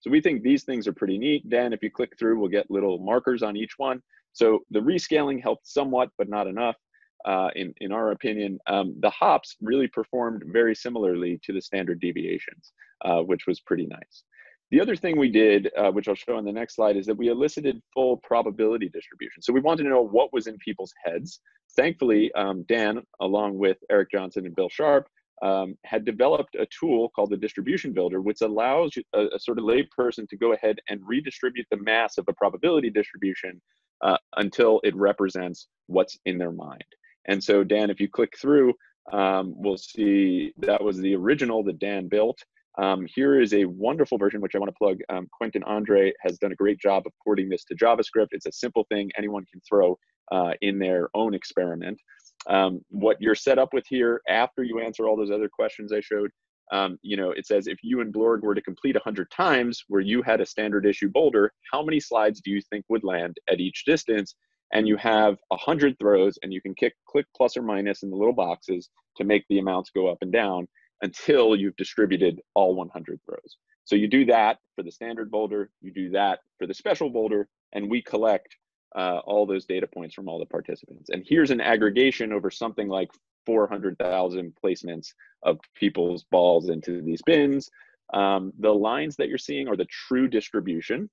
[0.00, 1.46] So we think these things are pretty neat.
[1.50, 4.00] Dan, if you click through, we'll get little markers on each one.
[4.32, 6.76] So the rescaling helped somewhat, but not enough.
[7.24, 12.00] Uh, in, in our opinion, um, the hops really performed very similarly to the standard
[12.00, 12.72] deviations,
[13.04, 14.24] uh, which was pretty nice.
[14.70, 17.16] The other thing we did, uh, which I'll show on the next slide, is that
[17.16, 19.42] we elicited full probability distribution.
[19.42, 21.40] So we wanted to know what was in people's heads.
[21.76, 25.06] Thankfully, um, Dan, along with Eric Johnson and Bill Sharpe,
[25.42, 29.64] um, had developed a tool called the distribution builder, which allows a, a, sort of
[29.64, 33.60] layperson to go ahead and redistribute the mass of a probability distribution
[34.02, 36.84] uh, until it represents what's in their mind.
[37.26, 38.74] And so, Dan, if you click through,
[39.12, 42.38] um, we'll see that was the original that Dan built.
[42.76, 44.98] Um, here is a wonderful version, which I want to plug.
[45.08, 48.28] Um, Quentin Andre has done a great job of porting this to JavaScript.
[48.32, 49.96] It's a simple thing anyone can throw
[50.32, 52.00] uh, in their own experiment.
[52.48, 56.00] Um, what you're set up with here after you answer all those other questions I
[56.00, 56.30] showed,
[56.72, 60.00] um, you know, it says if you and Blorg were to complete 100 times where
[60.00, 63.60] you had a standard issue boulder, how many slides do you think would land at
[63.60, 64.34] each distance?
[64.74, 68.16] And you have 100 throws, and you can kick, click plus or minus in the
[68.16, 70.66] little boxes to make the amounts go up and down
[71.02, 73.56] until you've distributed all 100 throws.
[73.84, 77.48] So you do that for the standard boulder, you do that for the special boulder,
[77.72, 78.56] and we collect
[78.96, 81.10] uh, all those data points from all the participants.
[81.10, 83.10] And here's an aggregation over something like
[83.46, 85.08] 400,000 placements
[85.42, 87.68] of people's balls into these bins.
[88.12, 91.10] Um, the lines that you're seeing are the true distribution,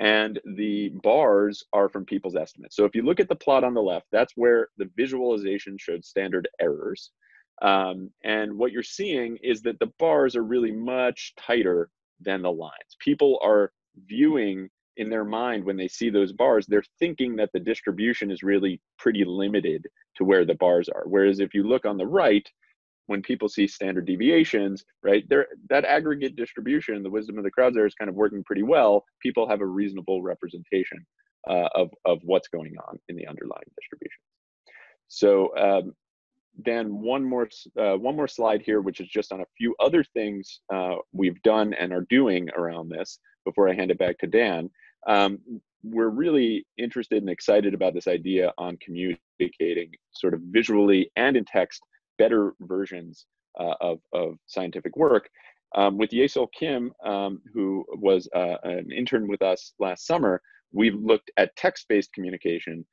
[0.00, 2.76] and the bars are from people's estimates.
[2.76, 6.04] So if you look at the plot on the left, that's where the visualization showed
[6.04, 7.10] standard errors.
[7.62, 12.52] Um, and what you're seeing is that the bars are really much tighter than the
[12.52, 12.96] lines.
[13.00, 13.72] People are
[14.06, 18.42] viewing in their mind when they see those bars, they're thinking that the distribution is
[18.42, 21.04] really pretty limited to where the bars are.
[21.06, 22.46] Whereas if you look on the right,
[23.08, 27.74] when people see standard deviations, right, there that aggregate distribution, the wisdom of the crowds
[27.74, 29.04] there is kind of working pretty well.
[29.22, 31.04] People have a reasonable representation
[31.48, 34.22] uh, of of what's going on in the underlying distributions.
[35.08, 35.94] So um,
[36.62, 37.48] Dan, one more
[37.80, 41.40] uh, one more slide here, which is just on a few other things uh, we've
[41.42, 44.70] done and are doing around this before I hand it back to Dan.
[45.06, 45.38] Um,
[45.82, 51.44] we're really interested and excited about this idea on communicating sort of visually and in
[51.46, 51.80] text
[52.18, 53.26] better versions
[53.58, 55.28] uh, of, of scientific work.
[55.74, 60.40] Um, with Yesol Kim, um, who was uh, an intern with us last summer,
[60.72, 62.84] we've looked at text-based communication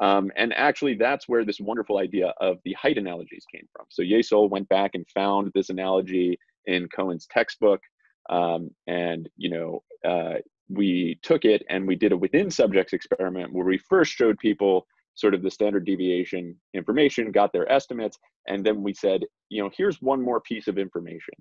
[0.00, 3.86] um, and actually, that's where this wonderful idea of the height analogies came from.
[3.90, 7.80] So Yesol went back and found this analogy in Cohen's textbook,
[8.28, 10.34] um, and you know, uh,
[10.68, 14.86] we took it and we did a within subjects experiment where we first showed people
[15.14, 19.70] sort of the standard deviation information, got their estimates, and then we said, you know,
[19.76, 21.34] here's one more piece of information.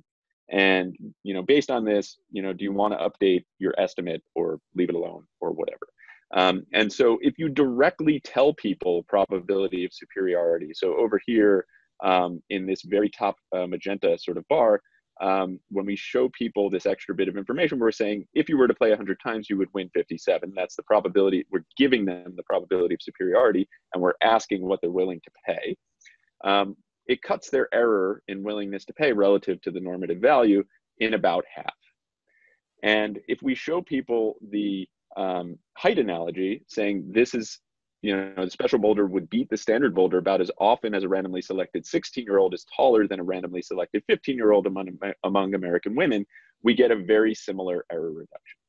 [0.51, 4.21] And you know, based on this, you know, do you want to update your estimate
[4.35, 5.87] or leave it alone or whatever?
[6.35, 11.65] Um, and so if you directly tell people probability of superiority, so over here
[12.03, 14.81] um, in this very top uh, magenta sort of bar,
[15.21, 18.67] um, when we show people this extra bit of information, we're saying if you were
[18.67, 20.51] to play 100 times, you would win 57.
[20.55, 21.45] That's the probability.
[21.51, 25.75] We're giving them the probability of superiority, and we're asking what they're willing to pay.
[26.43, 26.75] Um,
[27.07, 30.63] it cuts their error in willingness to pay relative to the normative value
[30.99, 31.73] in about half.
[32.81, 37.59] And if we show people the um, height analogy, saying this is,
[38.03, 41.07] you know, the special boulder would beat the standard boulder about as often as a
[41.07, 44.89] randomly selected 16 year old is taller than a randomly selected 15 year old among,
[45.23, 46.25] among American women,
[46.63, 48.59] we get a very similar error reduction.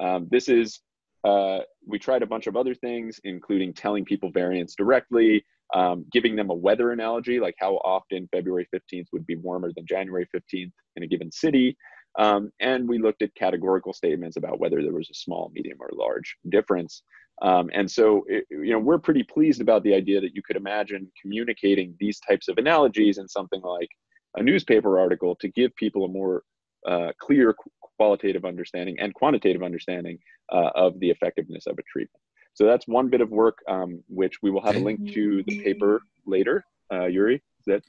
[0.00, 0.80] Um, this is,
[1.22, 6.34] uh, we tried a bunch of other things, including telling people variance directly, um, giving
[6.34, 10.72] them a weather analogy, like how often February 15th would be warmer than January 15th
[10.96, 11.76] in a given city,
[12.18, 15.90] um, and we looked at categorical statements about whether there was a small, medium, or
[15.92, 17.02] large difference.
[17.42, 20.56] Um, and so, it, you know, we're pretty pleased about the idea that you could
[20.56, 23.90] imagine communicating these types of analogies in something like
[24.36, 26.42] a newspaper article to give people a more
[26.86, 27.54] uh, clear
[27.96, 30.18] qualitative understanding and quantitative understanding
[30.52, 32.22] uh, of the effectiveness of a treatment.
[32.54, 35.62] So that's one bit of work um, which we will have a link to the
[35.62, 36.64] paper later.
[36.90, 37.82] Uh, Uri, is that?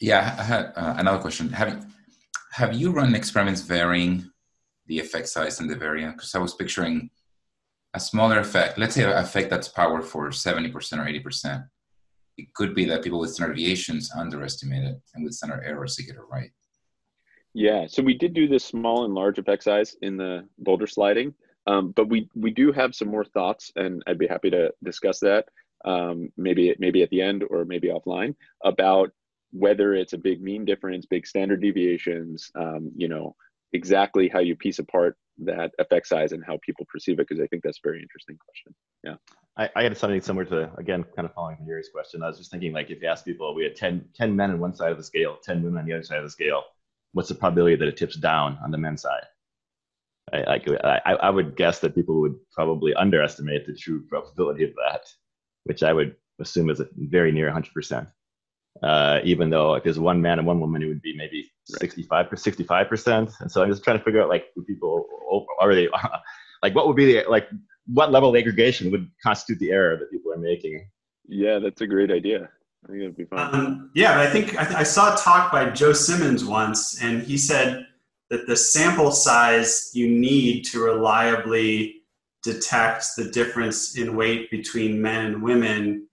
[0.00, 1.48] Yeah, I had uh, another question.
[1.50, 1.84] Have
[2.58, 4.28] have you run experiments varying
[4.86, 6.14] the effect size and the variance?
[6.14, 7.08] Because I was picturing
[7.94, 11.64] a smaller effect, let's say an effect that's powered for 70% or 80%.
[12.36, 16.04] It could be that people with standard deviations underestimate it, and with standard errors, they
[16.04, 16.50] get it right.
[17.54, 21.34] Yeah, so we did do this small and large effect size in the boulder sliding.
[21.68, 25.20] Um, but we we do have some more thoughts, and I'd be happy to discuss
[25.20, 25.46] that
[25.84, 28.34] um, maybe maybe at the end or maybe offline
[28.64, 29.10] about
[29.52, 33.34] whether it's a big mean difference, big standard deviations, um, you know,
[33.72, 37.46] exactly how you piece apart that effect size and how people perceive it, because I
[37.46, 38.74] think that's a very interesting question.
[39.04, 39.14] Yeah.
[39.56, 42.22] I, I had something similar to, again, kind of following Uri's question.
[42.22, 44.60] I was just thinking, like, if you ask people, we had 10, 10 men on
[44.60, 46.62] one side of the scale, 10 women on the other side of the scale,
[47.12, 49.24] what's the probability that it tips down on the men's side?
[50.32, 55.06] I, I, I would guess that people would probably underestimate the true probability of that,
[55.64, 58.06] which I would assume is very near 100%.
[58.82, 62.26] Uh, even though if there's one man and one woman, it would be maybe 65
[62.34, 63.30] 65 percent.
[63.40, 65.06] And so I'm just trying to figure out like people
[65.60, 65.88] already
[66.62, 67.48] like what would be the like
[67.86, 70.88] what level of aggregation would constitute the error that people are making.
[71.26, 72.48] Yeah, that's a great idea.
[72.84, 73.54] I think it'd be fun.
[73.54, 77.02] Um, yeah, but I think I, th- I saw a talk by Joe Simmons once,
[77.02, 77.86] and he said
[78.30, 82.02] that the sample size you need to reliably
[82.42, 86.07] detect the difference in weight between men and women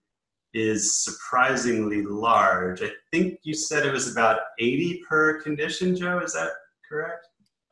[0.55, 2.81] is surprisingly large.
[2.81, 6.19] I think you said it was about 80 per condition, Joe.
[6.19, 6.49] Is that
[6.89, 7.27] correct?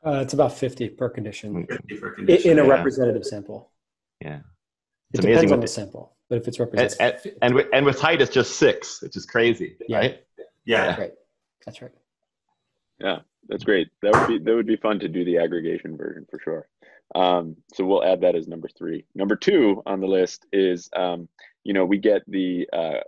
[0.05, 1.65] Uh, it's about 50 per condition.
[1.65, 2.51] 50 per condition.
[2.51, 3.71] In, a representative sample.
[4.19, 4.39] Yeah.
[5.13, 6.97] It's it depends on the sample, but if it's representative.
[6.99, 9.97] And, and, and, with, and with height, it's just six, which is crazy, yeah.
[9.97, 10.23] right?
[10.65, 10.87] Yeah.
[10.87, 11.13] That's right.
[11.65, 11.91] That's right.
[12.99, 13.89] Yeah, that's great.
[14.01, 16.67] That would be that would be fun to do the aggregation version for sure.
[17.15, 19.05] Um, so we'll add that as number three.
[19.13, 21.27] Number two on the list is um,
[21.63, 22.99] you know, we get the uh,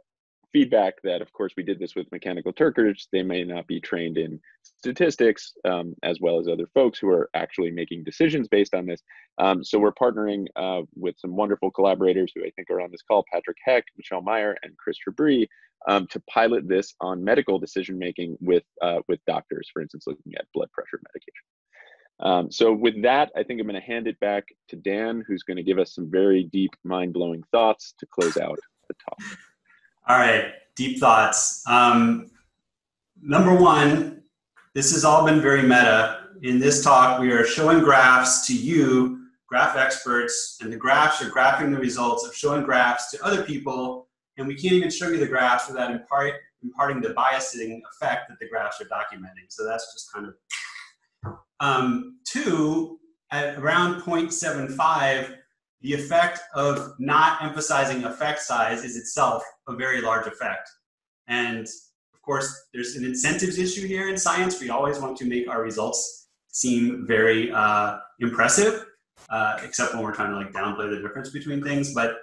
[0.56, 3.10] feedback that, of course, we did this with mechanical Turkers.
[3.12, 7.30] They may not be trained in statistics um, as well as other folks who are
[7.34, 9.02] actually making decisions based on this.
[9.38, 13.02] Um, so we're partnering uh, with some wonderful collaborators who I think are on this
[13.02, 15.48] call, Patrick Heck, Michelle Meyer, and Chris Chabris,
[15.90, 20.34] um, to pilot this on medical decision making with uh, with doctors, for instance, looking
[20.38, 21.44] at blood pressure medication.
[22.20, 25.44] Um, so with that, I think I'm going to hand it back to Dan, who's
[25.44, 28.58] going to give us some very deep, mind-blowing thoughts to close out
[28.88, 29.38] the talk.
[30.08, 31.62] All right, deep thoughts.
[31.68, 32.32] Um,
[33.22, 34.24] number one,
[34.74, 36.28] this has all been very meta.
[36.44, 41.30] In this talk, we are showing graphs to you, graph experts, and the graphs are
[41.30, 44.08] graphing the results of showing graphs to other people,
[44.38, 48.38] and we can't even show you the graphs without impart, imparting the biasing effect that
[48.40, 49.48] the graphs are documenting.
[49.50, 50.36] So that's just kind of
[51.60, 53.00] um, two,
[53.32, 55.36] at around 0.75,
[55.82, 60.70] the effect of not emphasizing effect size is itself a very large effect.
[61.28, 61.68] And
[62.14, 64.60] of course, there's an incentives issue here in science.
[64.60, 68.86] We always want to make our results seem very uh, impressive,
[69.30, 71.94] uh, except when we're trying to like downplay the difference between things.
[71.94, 72.18] But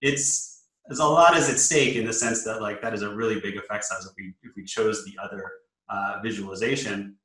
[0.00, 3.14] it's there's a lot is at stake in the sense that like that is a
[3.14, 5.50] really big effect size if we if we chose the other
[5.88, 7.16] uh, visualization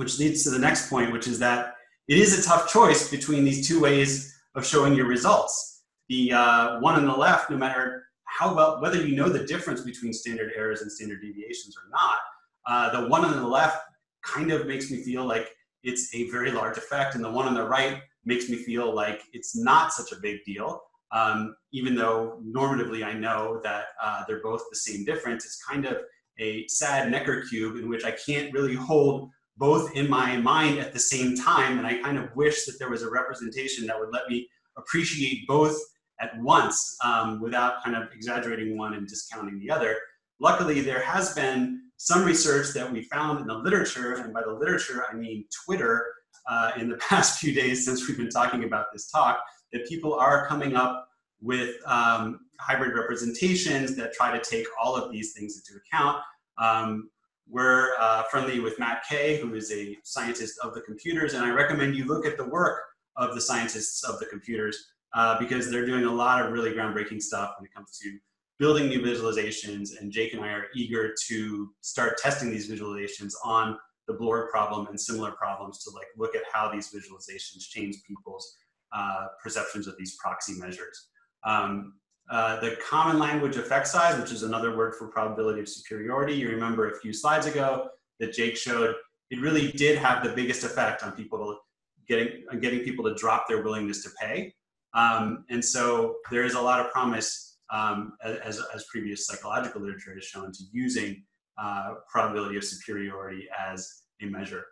[0.00, 1.74] which leads to the next point, which is that
[2.08, 5.82] it is a tough choice between these two ways of showing your results.
[6.08, 9.82] The uh, one on the left, no matter how well, whether you know the difference
[9.82, 12.18] between standard errors and standard deviations or not,
[12.66, 13.76] uh, the one on the left
[14.24, 15.50] kind of makes me feel like
[15.82, 19.20] it's a very large effect, and the one on the right makes me feel like
[19.34, 20.80] it's not such a big deal.
[21.12, 25.84] Um, even though normatively I know that uh, they're both the same difference, it's kind
[25.84, 25.98] of
[26.38, 29.30] a sad Necker cube in which I can't really hold
[29.60, 31.76] both in my mind at the same time.
[31.76, 34.48] And I kind of wish that there was a representation that would let me
[34.78, 35.78] appreciate both
[36.18, 39.98] at once um, without kind of exaggerating one and discounting the other.
[40.40, 44.52] Luckily, there has been some research that we found in the literature, and by the
[44.52, 46.06] literature, I mean Twitter,
[46.48, 49.40] uh, in the past few days since we've been talking about this talk,
[49.74, 51.06] that people are coming up
[51.42, 56.18] with um, hybrid representations that try to take all of these things into account.
[56.56, 57.10] Um,
[57.50, 61.50] we're uh, friendly with Matt Kay, who is a scientist of the computers, and I
[61.50, 62.80] recommend you look at the work
[63.16, 67.20] of the scientists of the computers uh, because they're doing a lot of really groundbreaking
[67.20, 68.18] stuff when it comes to
[68.58, 70.00] building new visualizations.
[70.00, 73.76] And Jake and I are eager to start testing these visualizations on
[74.06, 78.56] the Blorg problem and similar problems to like look at how these visualizations change people's
[78.92, 81.08] uh, perceptions of these proxy measures.
[81.44, 81.94] Um,
[82.30, 86.34] uh, the common language effect size, which is another word for probability of superiority.
[86.34, 87.88] You remember a few slides ago
[88.20, 88.94] that Jake showed,
[89.30, 91.58] it really did have the biggest effect on people
[92.06, 94.54] getting, on getting people to drop their willingness to pay.
[94.94, 100.14] Um, and so there is a lot of promise, um, as, as previous psychological literature
[100.14, 101.24] has shown, to using
[101.60, 104.64] uh, probability of superiority as a measure.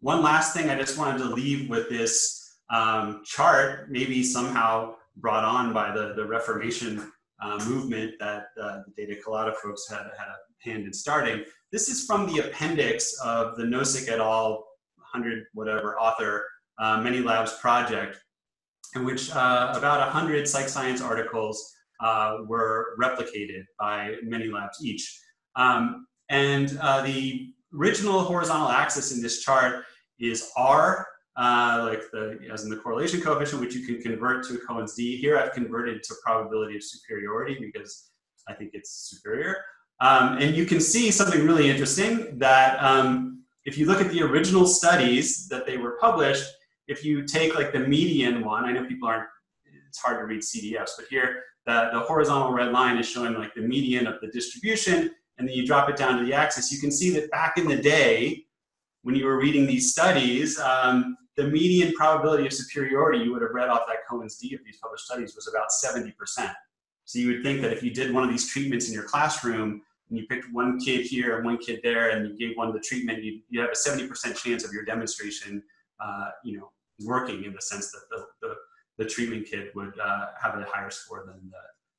[0.00, 5.44] One last thing I just wanted to leave with this um, chart, maybe somehow brought
[5.44, 10.28] on by the, the Reformation uh, movement that uh, the Data Colada folks had, had
[10.28, 11.44] a hand in starting.
[11.70, 14.64] This is from the appendix of the Nosek et al.
[15.12, 16.46] 100 whatever author
[16.78, 18.16] uh, Many Labs project.
[18.94, 25.18] in which uh, about 100 psych science articles uh, were replicated by many labs each.
[25.56, 29.84] Um, and uh, the original horizontal axis in this chart
[30.18, 31.06] is R,
[31.36, 35.16] uh, like the, as in the correlation coefficient, which you can convert to Cohen's d.
[35.16, 38.10] Here I've converted to probability of superiority because
[38.48, 39.56] I think it's superior.
[40.00, 44.22] Um, and you can see something really interesting that um, if you look at the
[44.22, 46.48] original studies that they were published,
[46.88, 49.28] if you take like the median one, I know people aren't,
[49.88, 53.54] it's hard to read CDFs, but here the, the horizontal red line is showing like
[53.54, 56.80] the median of the distribution, and then you drop it down to the axis, you
[56.80, 58.44] can see that back in the day,
[59.02, 63.52] when you were reading these studies, um, the median probability of superiority you would have
[63.52, 66.52] read off that Cohen's d of these published studies was about 70%.
[67.04, 69.82] So you would think that if you did one of these treatments in your classroom,
[70.08, 72.80] and you picked one kid here and one kid there, and you gave one the
[72.80, 75.62] treatment, you, you have a 70% chance of your demonstration,
[76.00, 76.70] uh, you know,
[77.04, 78.54] working in the sense that the, the,
[78.98, 81.56] the treatment kid would uh, have a higher score than the,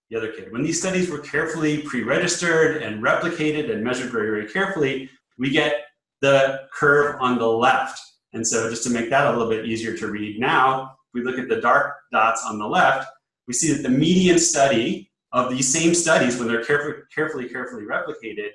[0.09, 0.51] the other kid.
[0.51, 5.09] When these studies were carefully pre-registered and replicated and measured very, very carefully,
[5.39, 5.85] we get
[6.21, 7.99] the curve on the left.
[8.33, 11.37] And so just to make that a little bit easier to read now, we look
[11.37, 13.07] at the dark dots on the left,
[13.47, 17.83] we see that the median study of these same studies, when they're carefully, carefully, carefully
[17.83, 18.49] replicated,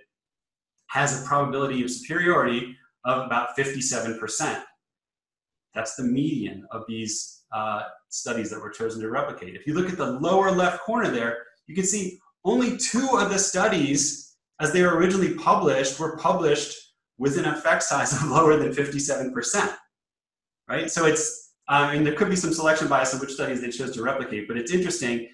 [0.89, 4.63] has a probability of superiority of about 57%.
[5.75, 9.55] That's the median of these uh, studies that were chosen to replicate.
[9.55, 13.31] If you look at the lower left corner there, you can see only two of
[13.31, 16.75] the studies, as they were originally published, were published
[17.19, 19.75] with an effect size of lower than 57%.
[20.69, 20.91] Right?
[20.91, 23.95] So it's, I mean, there could be some selection bias in which studies they chose
[23.95, 25.29] to replicate, but it's interesting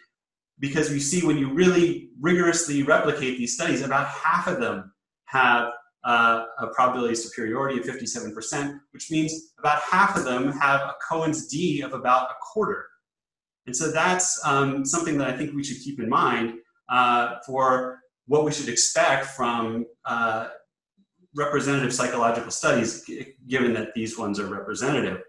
[0.60, 4.92] because we see when you really rigorously replicate these studies, about half of them
[5.26, 5.72] have
[6.04, 10.94] uh, a probability of superiority of 57%, which means about half of them have a
[11.08, 12.86] Cohen's d of about a quarter.
[13.66, 16.54] And so that's um, something that I think we should keep in mind
[16.90, 20.48] uh, for what we should expect from uh,
[21.34, 23.04] representative psychological studies,
[23.48, 25.22] given that these ones are representative.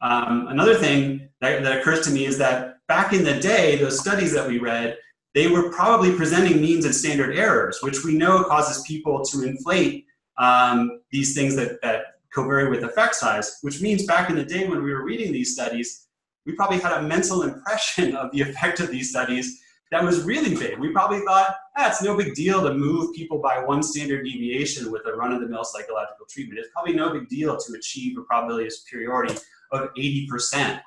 [0.00, 4.00] Um, another thing that, that occurs to me is that back in the day, those
[4.00, 4.96] studies that we read,
[5.34, 10.06] they were probably presenting means and standard errors, which we know causes people to inflate
[10.38, 14.68] um, these things that, that covary with effect size, which means back in the day
[14.68, 16.08] when we were reading these studies,
[16.44, 20.56] we probably had a mental impression of the effect of these studies that was really
[20.56, 20.78] big.
[20.78, 24.90] We probably thought, ah, it's no big deal to move people by one standard deviation
[24.90, 26.58] with a run-of-the-mill psychological treatment.
[26.60, 29.36] It's probably no big deal to achieve a probability of superiority
[29.72, 30.80] of 80%.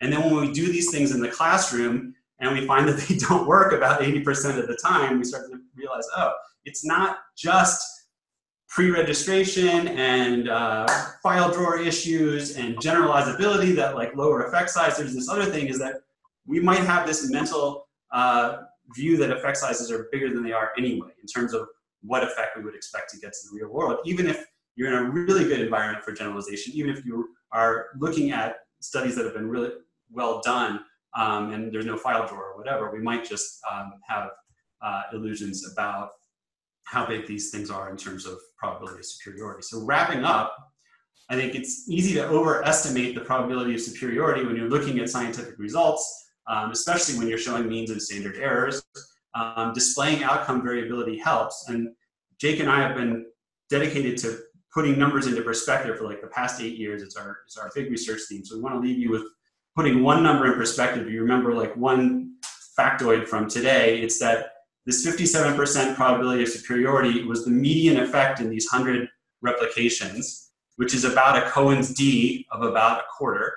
[0.00, 3.16] And then when we do these things in the classroom and we find that they
[3.16, 6.32] don't work about 80% of the time, we start to realize, oh,
[6.64, 7.82] it's not just
[8.68, 10.86] pre-registration and uh,
[11.22, 14.96] file drawer issues and generalizability that like lower effect size.
[14.96, 15.96] There's this other thing is that
[16.46, 18.62] we might have this mental uh,
[18.94, 21.68] view that effect sizes are bigger than they are anyway in terms of
[22.02, 23.98] what effect we would expect to get to the real world.
[24.04, 24.44] Even if
[24.76, 29.14] you're in a really good environment for generalization, even if you are looking at studies
[29.16, 29.70] that have been really
[30.10, 30.80] well done
[31.16, 34.30] um, and there's no file drawer or whatever, we might just um, have
[34.82, 36.10] uh, illusions about
[36.84, 39.62] how big these things are in terms of probability of superiority.
[39.62, 40.56] So wrapping up,
[41.30, 45.58] I think it's easy to overestimate the probability of superiority when you're looking at scientific
[45.58, 48.82] results, um, especially when you're showing means and standard errors.
[49.34, 51.68] Um, displaying outcome variability helps.
[51.68, 51.88] And
[52.38, 53.26] Jake and I have been
[53.70, 54.38] dedicated to
[54.74, 57.02] putting numbers into perspective for like the past eight years.
[57.02, 58.44] It's our, it's our big research theme.
[58.44, 59.22] So we want to leave you with
[59.76, 61.10] putting one number in perspective.
[61.10, 62.34] You remember like one
[62.78, 64.52] factoid from today, it's that
[64.84, 69.08] this 57% probability of superiority was the median effect in these 100
[69.40, 73.54] replications, which is about a Cohen's d of about a quarter.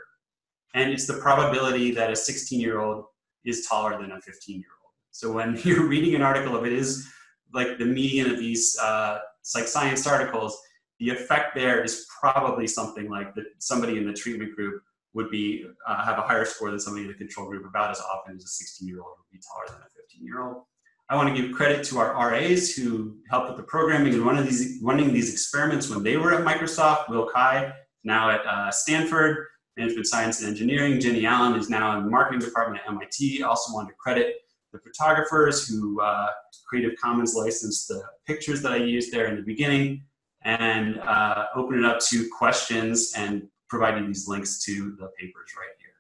[0.75, 3.05] And it's the probability that a 16 year old
[3.45, 4.91] is taller than a 15 year old.
[5.11, 7.07] So when you're reading an article, if it is
[7.53, 10.59] like the median of these uh, psych science articles,
[10.99, 14.81] the effect there is probably something like that somebody in the treatment group
[15.13, 18.01] would be uh, have a higher score than somebody in the control group about as
[18.01, 20.63] often as a 16 year old would be taller than a 15 year old.
[21.07, 24.43] I want to give credit to our RAs who helped with the programming and running
[24.43, 27.09] these, running these experiments when they were at Microsoft.
[27.09, 27.71] Will Kai,
[28.03, 29.45] now at uh, Stanford,
[29.77, 30.99] Management Science and Engineering.
[30.99, 33.43] Jenny Allen is now in the marketing department at MIT.
[33.43, 34.35] Also want to credit
[34.71, 36.29] the photographers who uh,
[36.67, 40.03] Creative Commons licensed the pictures that I used there in the beginning
[40.43, 45.69] and uh, open it up to questions and providing these links to the papers right
[45.79, 45.91] here.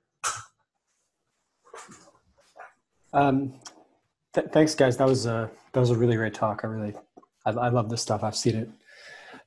[3.13, 3.53] Um,
[4.35, 4.97] Th- thanks, guys.
[4.97, 6.61] That was a that was a really great talk.
[6.65, 6.93] I really,
[7.45, 8.21] I, I love this stuff.
[8.21, 8.69] I've seen it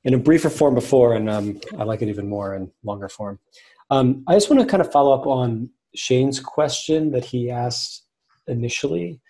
[0.04, 3.38] in a briefer form before, and um, I like it even more in longer form.
[3.90, 8.04] Um, I just want to kind of follow up on Shane's question that he asked
[8.46, 9.20] initially,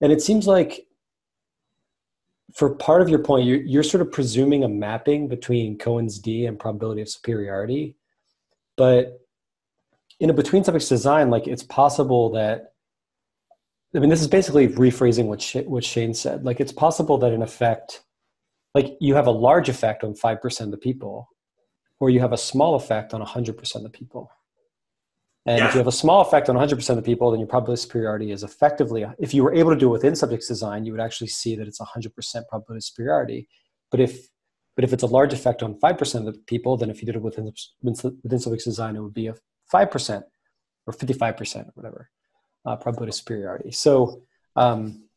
[0.00, 0.86] and it seems like
[2.54, 6.44] for part of your point, you're, you're sort of presuming a mapping between Cohen's d
[6.46, 7.96] and probability of superiority,
[8.76, 9.20] but
[10.20, 12.72] in a between subjects design, like it's possible that
[13.94, 16.44] I mean, this is basically rephrasing what Sh- what Shane said.
[16.44, 18.02] Like, it's possible that in effect,
[18.74, 21.28] like you have a large effect on five percent of the people,
[22.02, 24.28] or you have a small effect on hundred percent of the people.
[25.46, 25.68] And yeah.
[25.68, 27.82] if you have a small effect on 100% of the people, then your probability of
[27.82, 31.00] superiority is effectively, if you were able to do it within subjects design, you would
[31.00, 32.12] actually see that it's 100%
[32.48, 33.48] probability of superiority.
[33.90, 34.28] But if,
[34.76, 37.16] but if it's a large effect on 5% of the people, then if you did
[37.16, 39.34] it within, within subjects design, it would be a
[39.72, 40.22] 5%
[40.86, 42.10] or 55% or whatever
[42.64, 43.72] uh, probability of superiority.
[43.72, 44.22] So,
[44.54, 45.08] um,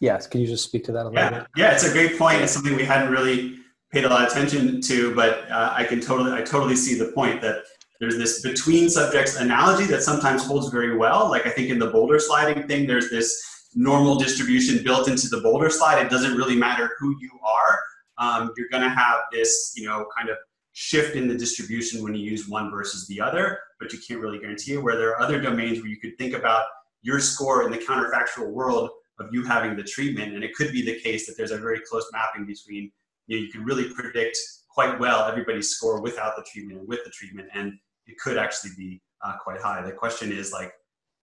[0.00, 1.30] yes, can you just speak to that a little yeah.
[1.30, 1.46] bit?
[1.56, 2.40] Yeah, it's a great point.
[2.42, 3.57] It's something we hadn't really
[3.92, 7.12] paid a lot of attention to, but uh, I can totally, I totally see the
[7.12, 7.64] point that
[8.00, 11.28] there's this between subjects analogy that sometimes holds very well.
[11.28, 15.40] Like I think in the boulder sliding thing, there's this normal distribution built into the
[15.40, 16.04] boulder slide.
[16.04, 17.80] It doesn't really matter who you are.
[18.18, 20.36] Um, you're going to have this, you know, kind of
[20.72, 24.38] shift in the distribution when you use one versus the other, but you can't really
[24.38, 24.82] guarantee it.
[24.82, 26.64] Where there are other domains where you could think about
[27.02, 30.84] your score in the counterfactual world of you having the treatment, and it could be
[30.84, 32.92] the case that there's a very close mapping between,
[33.28, 34.36] you know, you can really predict
[34.68, 37.74] quite well everybody's score without the treatment and with the treatment, and
[38.06, 39.80] it could actually be uh, quite high.
[39.82, 40.72] The question is like,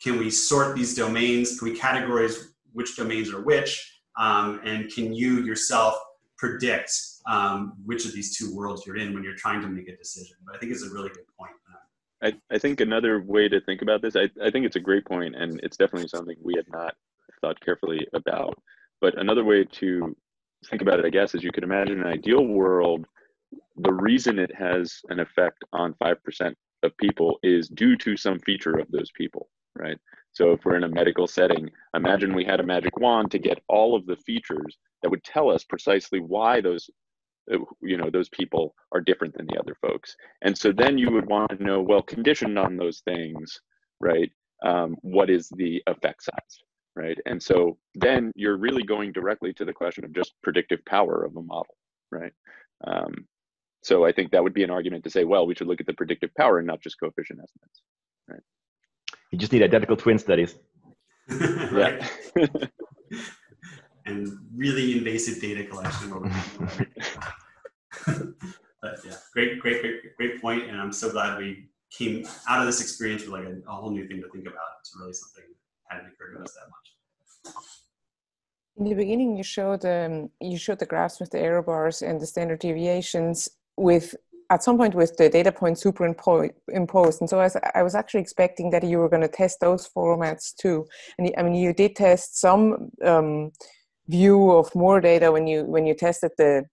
[0.02, 1.60] can we sort these domains?
[1.60, 2.36] Can we categorize
[2.72, 4.00] which domains are which?
[4.18, 5.96] Um, and can you yourself
[6.38, 6.92] predict
[7.28, 10.38] um, which of these two worlds you're in when you're trying to make a decision?
[10.46, 11.52] But I think it's a really good point.
[12.26, 15.06] I, I think another way to think about this, I, I think it's a great
[15.06, 16.96] point, and it's definitely something we had not
[17.42, 18.58] thought carefully about.
[19.02, 20.16] But another way to
[20.70, 23.06] think about it, I guess, is you could imagine an ideal world.
[23.78, 28.78] The reason it has an effect on 5% of people is due to some feature
[28.78, 29.98] of those people, right?
[30.32, 33.64] So if we're in a medical setting, imagine we had a magic wand to get
[33.68, 36.90] all of the features that would tell us precisely why those
[37.54, 41.12] uh, you know those people are different than the other folks and so then you
[41.12, 43.62] would want to know well conditioned on those things
[44.00, 44.32] right
[44.66, 46.65] um, what is the effect size
[46.96, 51.24] right and so then you're really going directly to the question of just predictive power
[51.24, 51.76] of a model
[52.12, 52.34] right
[52.86, 53.26] um,
[53.86, 55.86] so I think that would be an argument to say, well, we should look at
[55.86, 57.84] the predictive power and not just coefficient estimates.
[58.28, 58.42] Right.
[59.32, 60.56] You just need identical twin studies.
[61.30, 62.04] yeah.
[64.08, 66.10] and really invasive data collection.
[68.08, 70.68] but yeah, great, great, great, great point.
[70.68, 73.92] And I'm so glad we came out of this experience with like a, a whole
[73.92, 74.66] new thing to think about.
[74.80, 75.44] It's really something
[76.04, 77.54] that much.
[78.78, 82.20] In the beginning, you showed um, you showed the graphs with the error bars and
[82.20, 84.16] the standard deviations, with
[84.50, 88.22] at some point with the data points superimposed and so I was, I was actually
[88.22, 90.86] expecting that you were going to test those formats too.
[91.18, 93.52] And i mean you did test some um,
[94.08, 96.66] view of more data when you when you tested the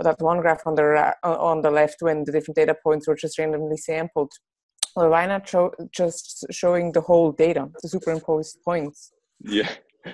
[0.00, 3.38] that one graph on the on the left when the different data points were just
[3.38, 4.32] randomly sampled
[4.96, 9.68] well why not show just showing the whole data the superimposed points yeah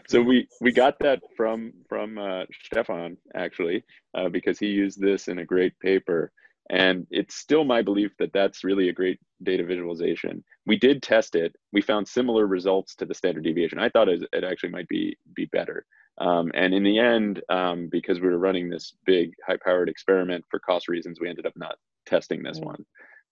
[0.09, 5.29] so we we got that from from uh, Stefan actually uh, because he used this
[5.29, 6.33] in a great paper,
[6.71, 10.43] and it's still my belief that that's really a great data visualization.
[10.67, 11.55] We did test it.
[11.73, 13.79] We found similar results to the standard deviation.
[13.79, 15.85] I thought it, it actually might be be better.
[16.19, 20.61] Um, and in the end, um, because we were running this big high-powered experiment for
[20.61, 22.67] cost reasons, we ended up not testing this mm-hmm.
[22.67, 22.85] one.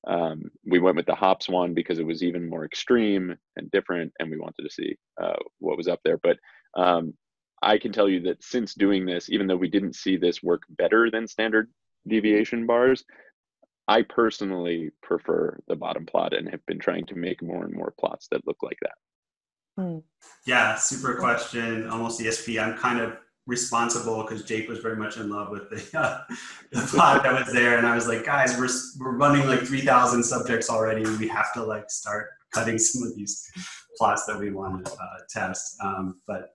[0.06, 4.12] Um, we went with the hops one because it was even more extreme and different,
[4.18, 6.18] and we wanted to see uh, what was up there.
[6.18, 6.38] But
[6.76, 7.14] um,
[7.62, 10.62] I can tell you that since doing this, even though we didn't see this work
[10.70, 11.70] better than standard
[12.08, 13.04] deviation bars,
[13.88, 17.92] I personally prefer the bottom plot and have been trying to make more and more
[17.98, 19.82] plots that look like that.
[19.82, 19.98] Hmm.
[20.46, 21.88] Yeah, super question.
[21.88, 22.62] Almost ESP.
[22.62, 23.16] I'm kind of
[23.50, 26.20] responsible because Jake was very much in love with the, uh,
[26.72, 30.22] the plot that was there, and I was like, guys, we're we're running like 3,000
[30.22, 31.02] subjects already.
[31.18, 33.50] We have to like start cutting some of these
[33.98, 35.76] plots that we want to uh, test.
[35.82, 36.54] Um, but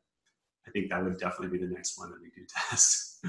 [0.67, 3.23] I think that would definitely be the next one that we do test.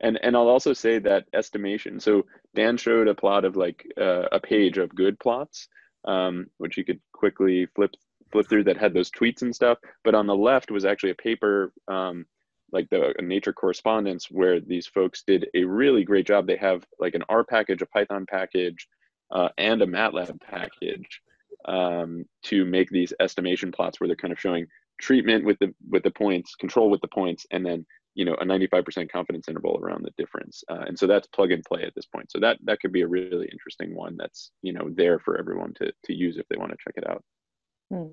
[0.00, 2.00] and and I'll also say that estimation.
[2.00, 2.24] So
[2.54, 5.68] Dan showed a plot of like uh, a page of good plots,
[6.06, 7.90] um, which you could quickly flip
[8.30, 9.78] flip through that had those tweets and stuff.
[10.04, 11.72] But on the left was actually a paper.
[11.88, 12.26] Um,
[12.72, 16.46] like the nature correspondence where these folks did a really great job.
[16.46, 18.86] They have like an r package a python package
[19.30, 21.20] uh, and a matlab package
[21.64, 24.66] um, to make these estimation plots where they're kind of showing
[25.00, 28.44] treatment with the with the points, control with the points, and then you know a
[28.44, 30.62] 95% confidence interval around the difference.
[30.70, 32.30] Uh, and so that's plug and play at this point.
[32.30, 35.74] So that that could be a really interesting one that's you know there for everyone
[35.74, 37.22] to to use if they want to check it out.
[37.90, 38.12] Hmm.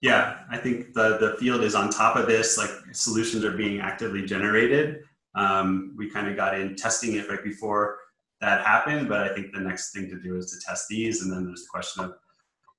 [0.00, 3.80] Yeah i think the the field is on top of this like solutions are being
[3.80, 5.02] actively generated.
[5.34, 7.98] Um, we kind of got in testing it right before
[8.40, 11.32] that happened but i think the next thing to do is to test these and
[11.32, 12.14] then there's the question of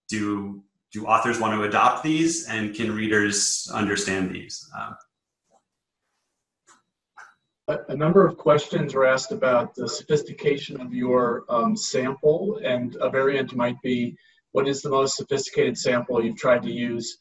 [0.09, 4.69] do do authors want to adopt these and can readers understand these?
[4.77, 4.95] Um,
[7.87, 13.11] a, number of questions were asked about the sophistication of your um, sample, and a
[13.11, 14.17] variant might be,
[14.51, 17.17] what is the most sophisticated sample you've tried to use?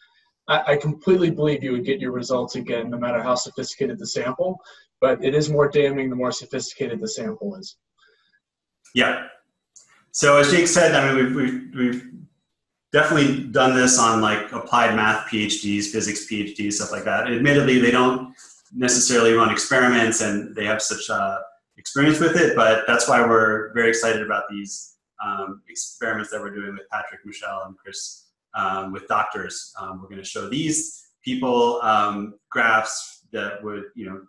[0.49, 4.07] I, I completely believe you would get your results again, no matter how sophisticated the
[4.07, 4.59] sample,
[5.01, 7.77] but it is more damning the more sophisticated the sample is.
[8.95, 9.27] Yeah.
[10.13, 12.11] So as Jake said, I mean, we've, we've, we've
[12.93, 17.31] definitely done this on like applied math PhDs, physics PhDs, stuff like that.
[17.31, 18.35] Admittedly, they don't
[18.75, 21.39] necessarily run experiments and they have such uh,
[21.77, 26.55] experience with it, but that's why we're very excited about these um, experiments that we're
[26.55, 29.73] doing with Patrick, Michelle, and Chris um, with doctors.
[29.81, 34.21] Um, we're going to show these people um, graphs that would, you know,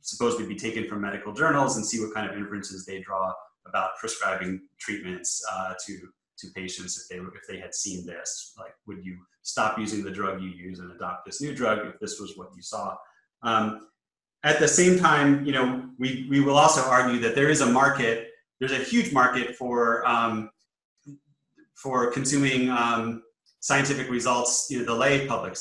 [0.00, 3.32] supposedly be taken from medical journals and see what kind of inferences they draw
[3.66, 5.98] about prescribing treatments uh, to
[6.38, 8.54] to patients if they if they had seen this.
[8.58, 11.98] Like, would you stop using the drug you use and adopt this new drug if
[12.00, 12.94] this was what you saw?
[13.42, 13.88] Um,
[14.44, 17.66] at the same time, you know, we, we will also argue that there is a
[17.66, 18.27] market,
[18.58, 20.50] there's a huge market for, um,
[21.74, 23.22] for consuming um,
[23.60, 25.56] scientific results, you know, the lay public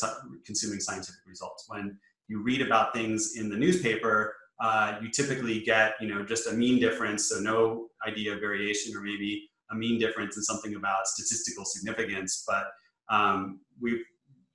[0.46, 1.66] consuming scientific results.
[1.68, 6.48] When you read about things in the newspaper, uh, you typically get, you know, just
[6.48, 10.76] a mean difference, so no idea of variation or maybe a mean difference in something
[10.76, 12.44] about statistical significance.
[12.48, 12.68] But
[13.10, 14.04] um, we've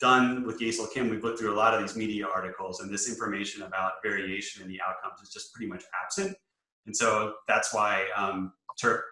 [0.00, 3.08] done with Yesol Kim, we've looked through a lot of these media articles, and this
[3.08, 6.36] information about variation in the outcomes is just pretty much absent.
[6.86, 8.52] And so that's why um,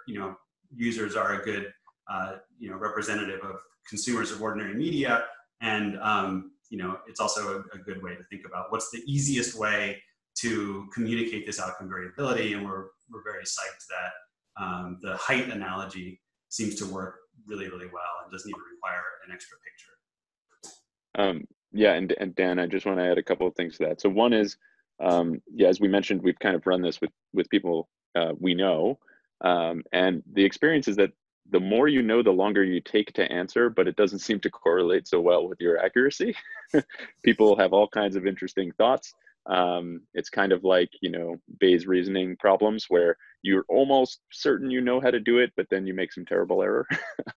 [0.07, 0.37] you know,
[0.75, 1.73] users are a good,
[2.11, 3.57] uh, you know, representative of
[3.89, 5.25] consumers of ordinary media.
[5.61, 9.03] And, um, you know, it's also a, a, good way to think about what's the
[9.07, 10.03] easiest way
[10.37, 12.55] to communicate this outcome variability.
[12.55, 17.17] And we're, we're very psyched that um, the height analogy seems to work
[17.47, 21.29] really, really well and doesn't even require an extra picture.
[21.29, 23.87] Um, yeah, and, and Dan, I just want to add a couple of things to
[23.87, 24.01] that.
[24.01, 24.57] So one is,
[25.01, 28.55] um, yeah, as we mentioned, we've kind of run this with with people uh, we
[28.55, 28.99] know,
[29.43, 31.13] um, and the experience is that
[31.51, 34.51] the more you know, the longer you take to answer, but it doesn't seem to
[34.51, 36.35] correlate so well with your accuracy.
[37.25, 39.13] people have all kinds of interesting thoughts.
[39.47, 44.81] Um, it's kind of like you know Bayes reasoning problems where you're almost certain you
[44.81, 46.87] know how to do it, but then you make some terrible error.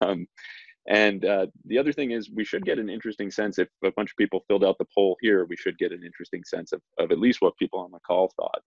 [0.88, 4.10] and uh, the other thing is, we should get an interesting sense if a bunch
[4.10, 5.46] of people filled out the poll here.
[5.46, 8.32] We should get an interesting sense of, of at least what people on the call
[8.36, 8.62] thought,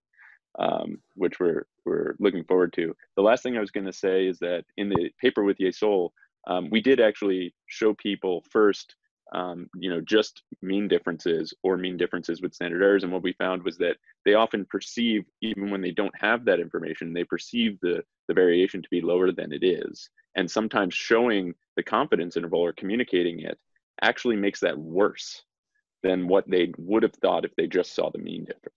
[0.58, 2.94] um, which we're we're looking forward to.
[3.16, 6.10] The last thing I was going to say is that in the paper with Yesol,
[6.46, 8.96] um, we did actually show people first
[9.32, 13.02] um, you know, just mean differences or mean differences with standard errors.
[13.02, 16.60] And what we found was that they often perceive, even when they don't have that
[16.60, 20.08] information, they perceive the, the variation to be lower than it is.
[20.36, 23.56] And sometimes showing the confidence interval or communicating it
[24.02, 25.44] actually makes that worse
[26.02, 28.74] than what they would have thought if they just saw the mean difference.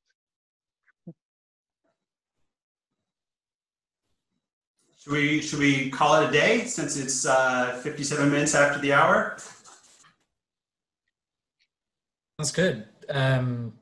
[4.99, 8.93] Should we, should we call it a day since it's uh, 57 minutes after the
[8.93, 9.35] hour?
[12.37, 12.85] That's good.
[13.09, 13.73] Um,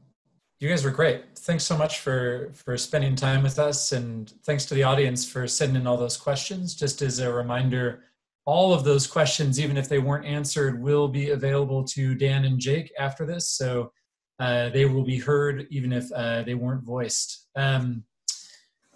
[0.62, 1.38] you guys were great.
[1.40, 5.48] Thanks so much for for spending time with us, and thanks to the audience for
[5.48, 6.76] sending in all those questions.
[6.76, 8.04] Just as a reminder,
[8.50, 12.60] all of those questions, even if they weren't answered, will be available to Dan and
[12.60, 13.48] Jake after this.
[13.48, 13.92] So
[14.40, 17.48] uh, they will be heard even if uh, they weren't voiced.
[17.56, 18.04] Um,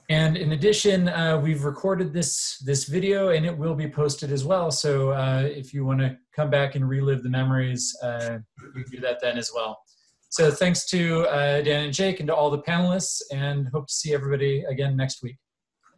[0.10, 4.44] and in addition, uh, we've recorded this this video, and it will be posted as
[4.44, 4.72] well.
[4.72, 8.40] So uh, if you want to come back and relive the memories, uh,
[8.76, 9.78] you can do that then as well.
[10.30, 13.94] So thanks to uh, Dan and Jake, and to all the panelists, and hope to
[13.94, 15.38] see everybody again next week.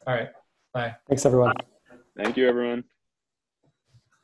[0.05, 0.29] All right,
[0.73, 0.93] bye.
[1.07, 1.53] Thanks, everyone.
[2.17, 2.83] Thank you, everyone.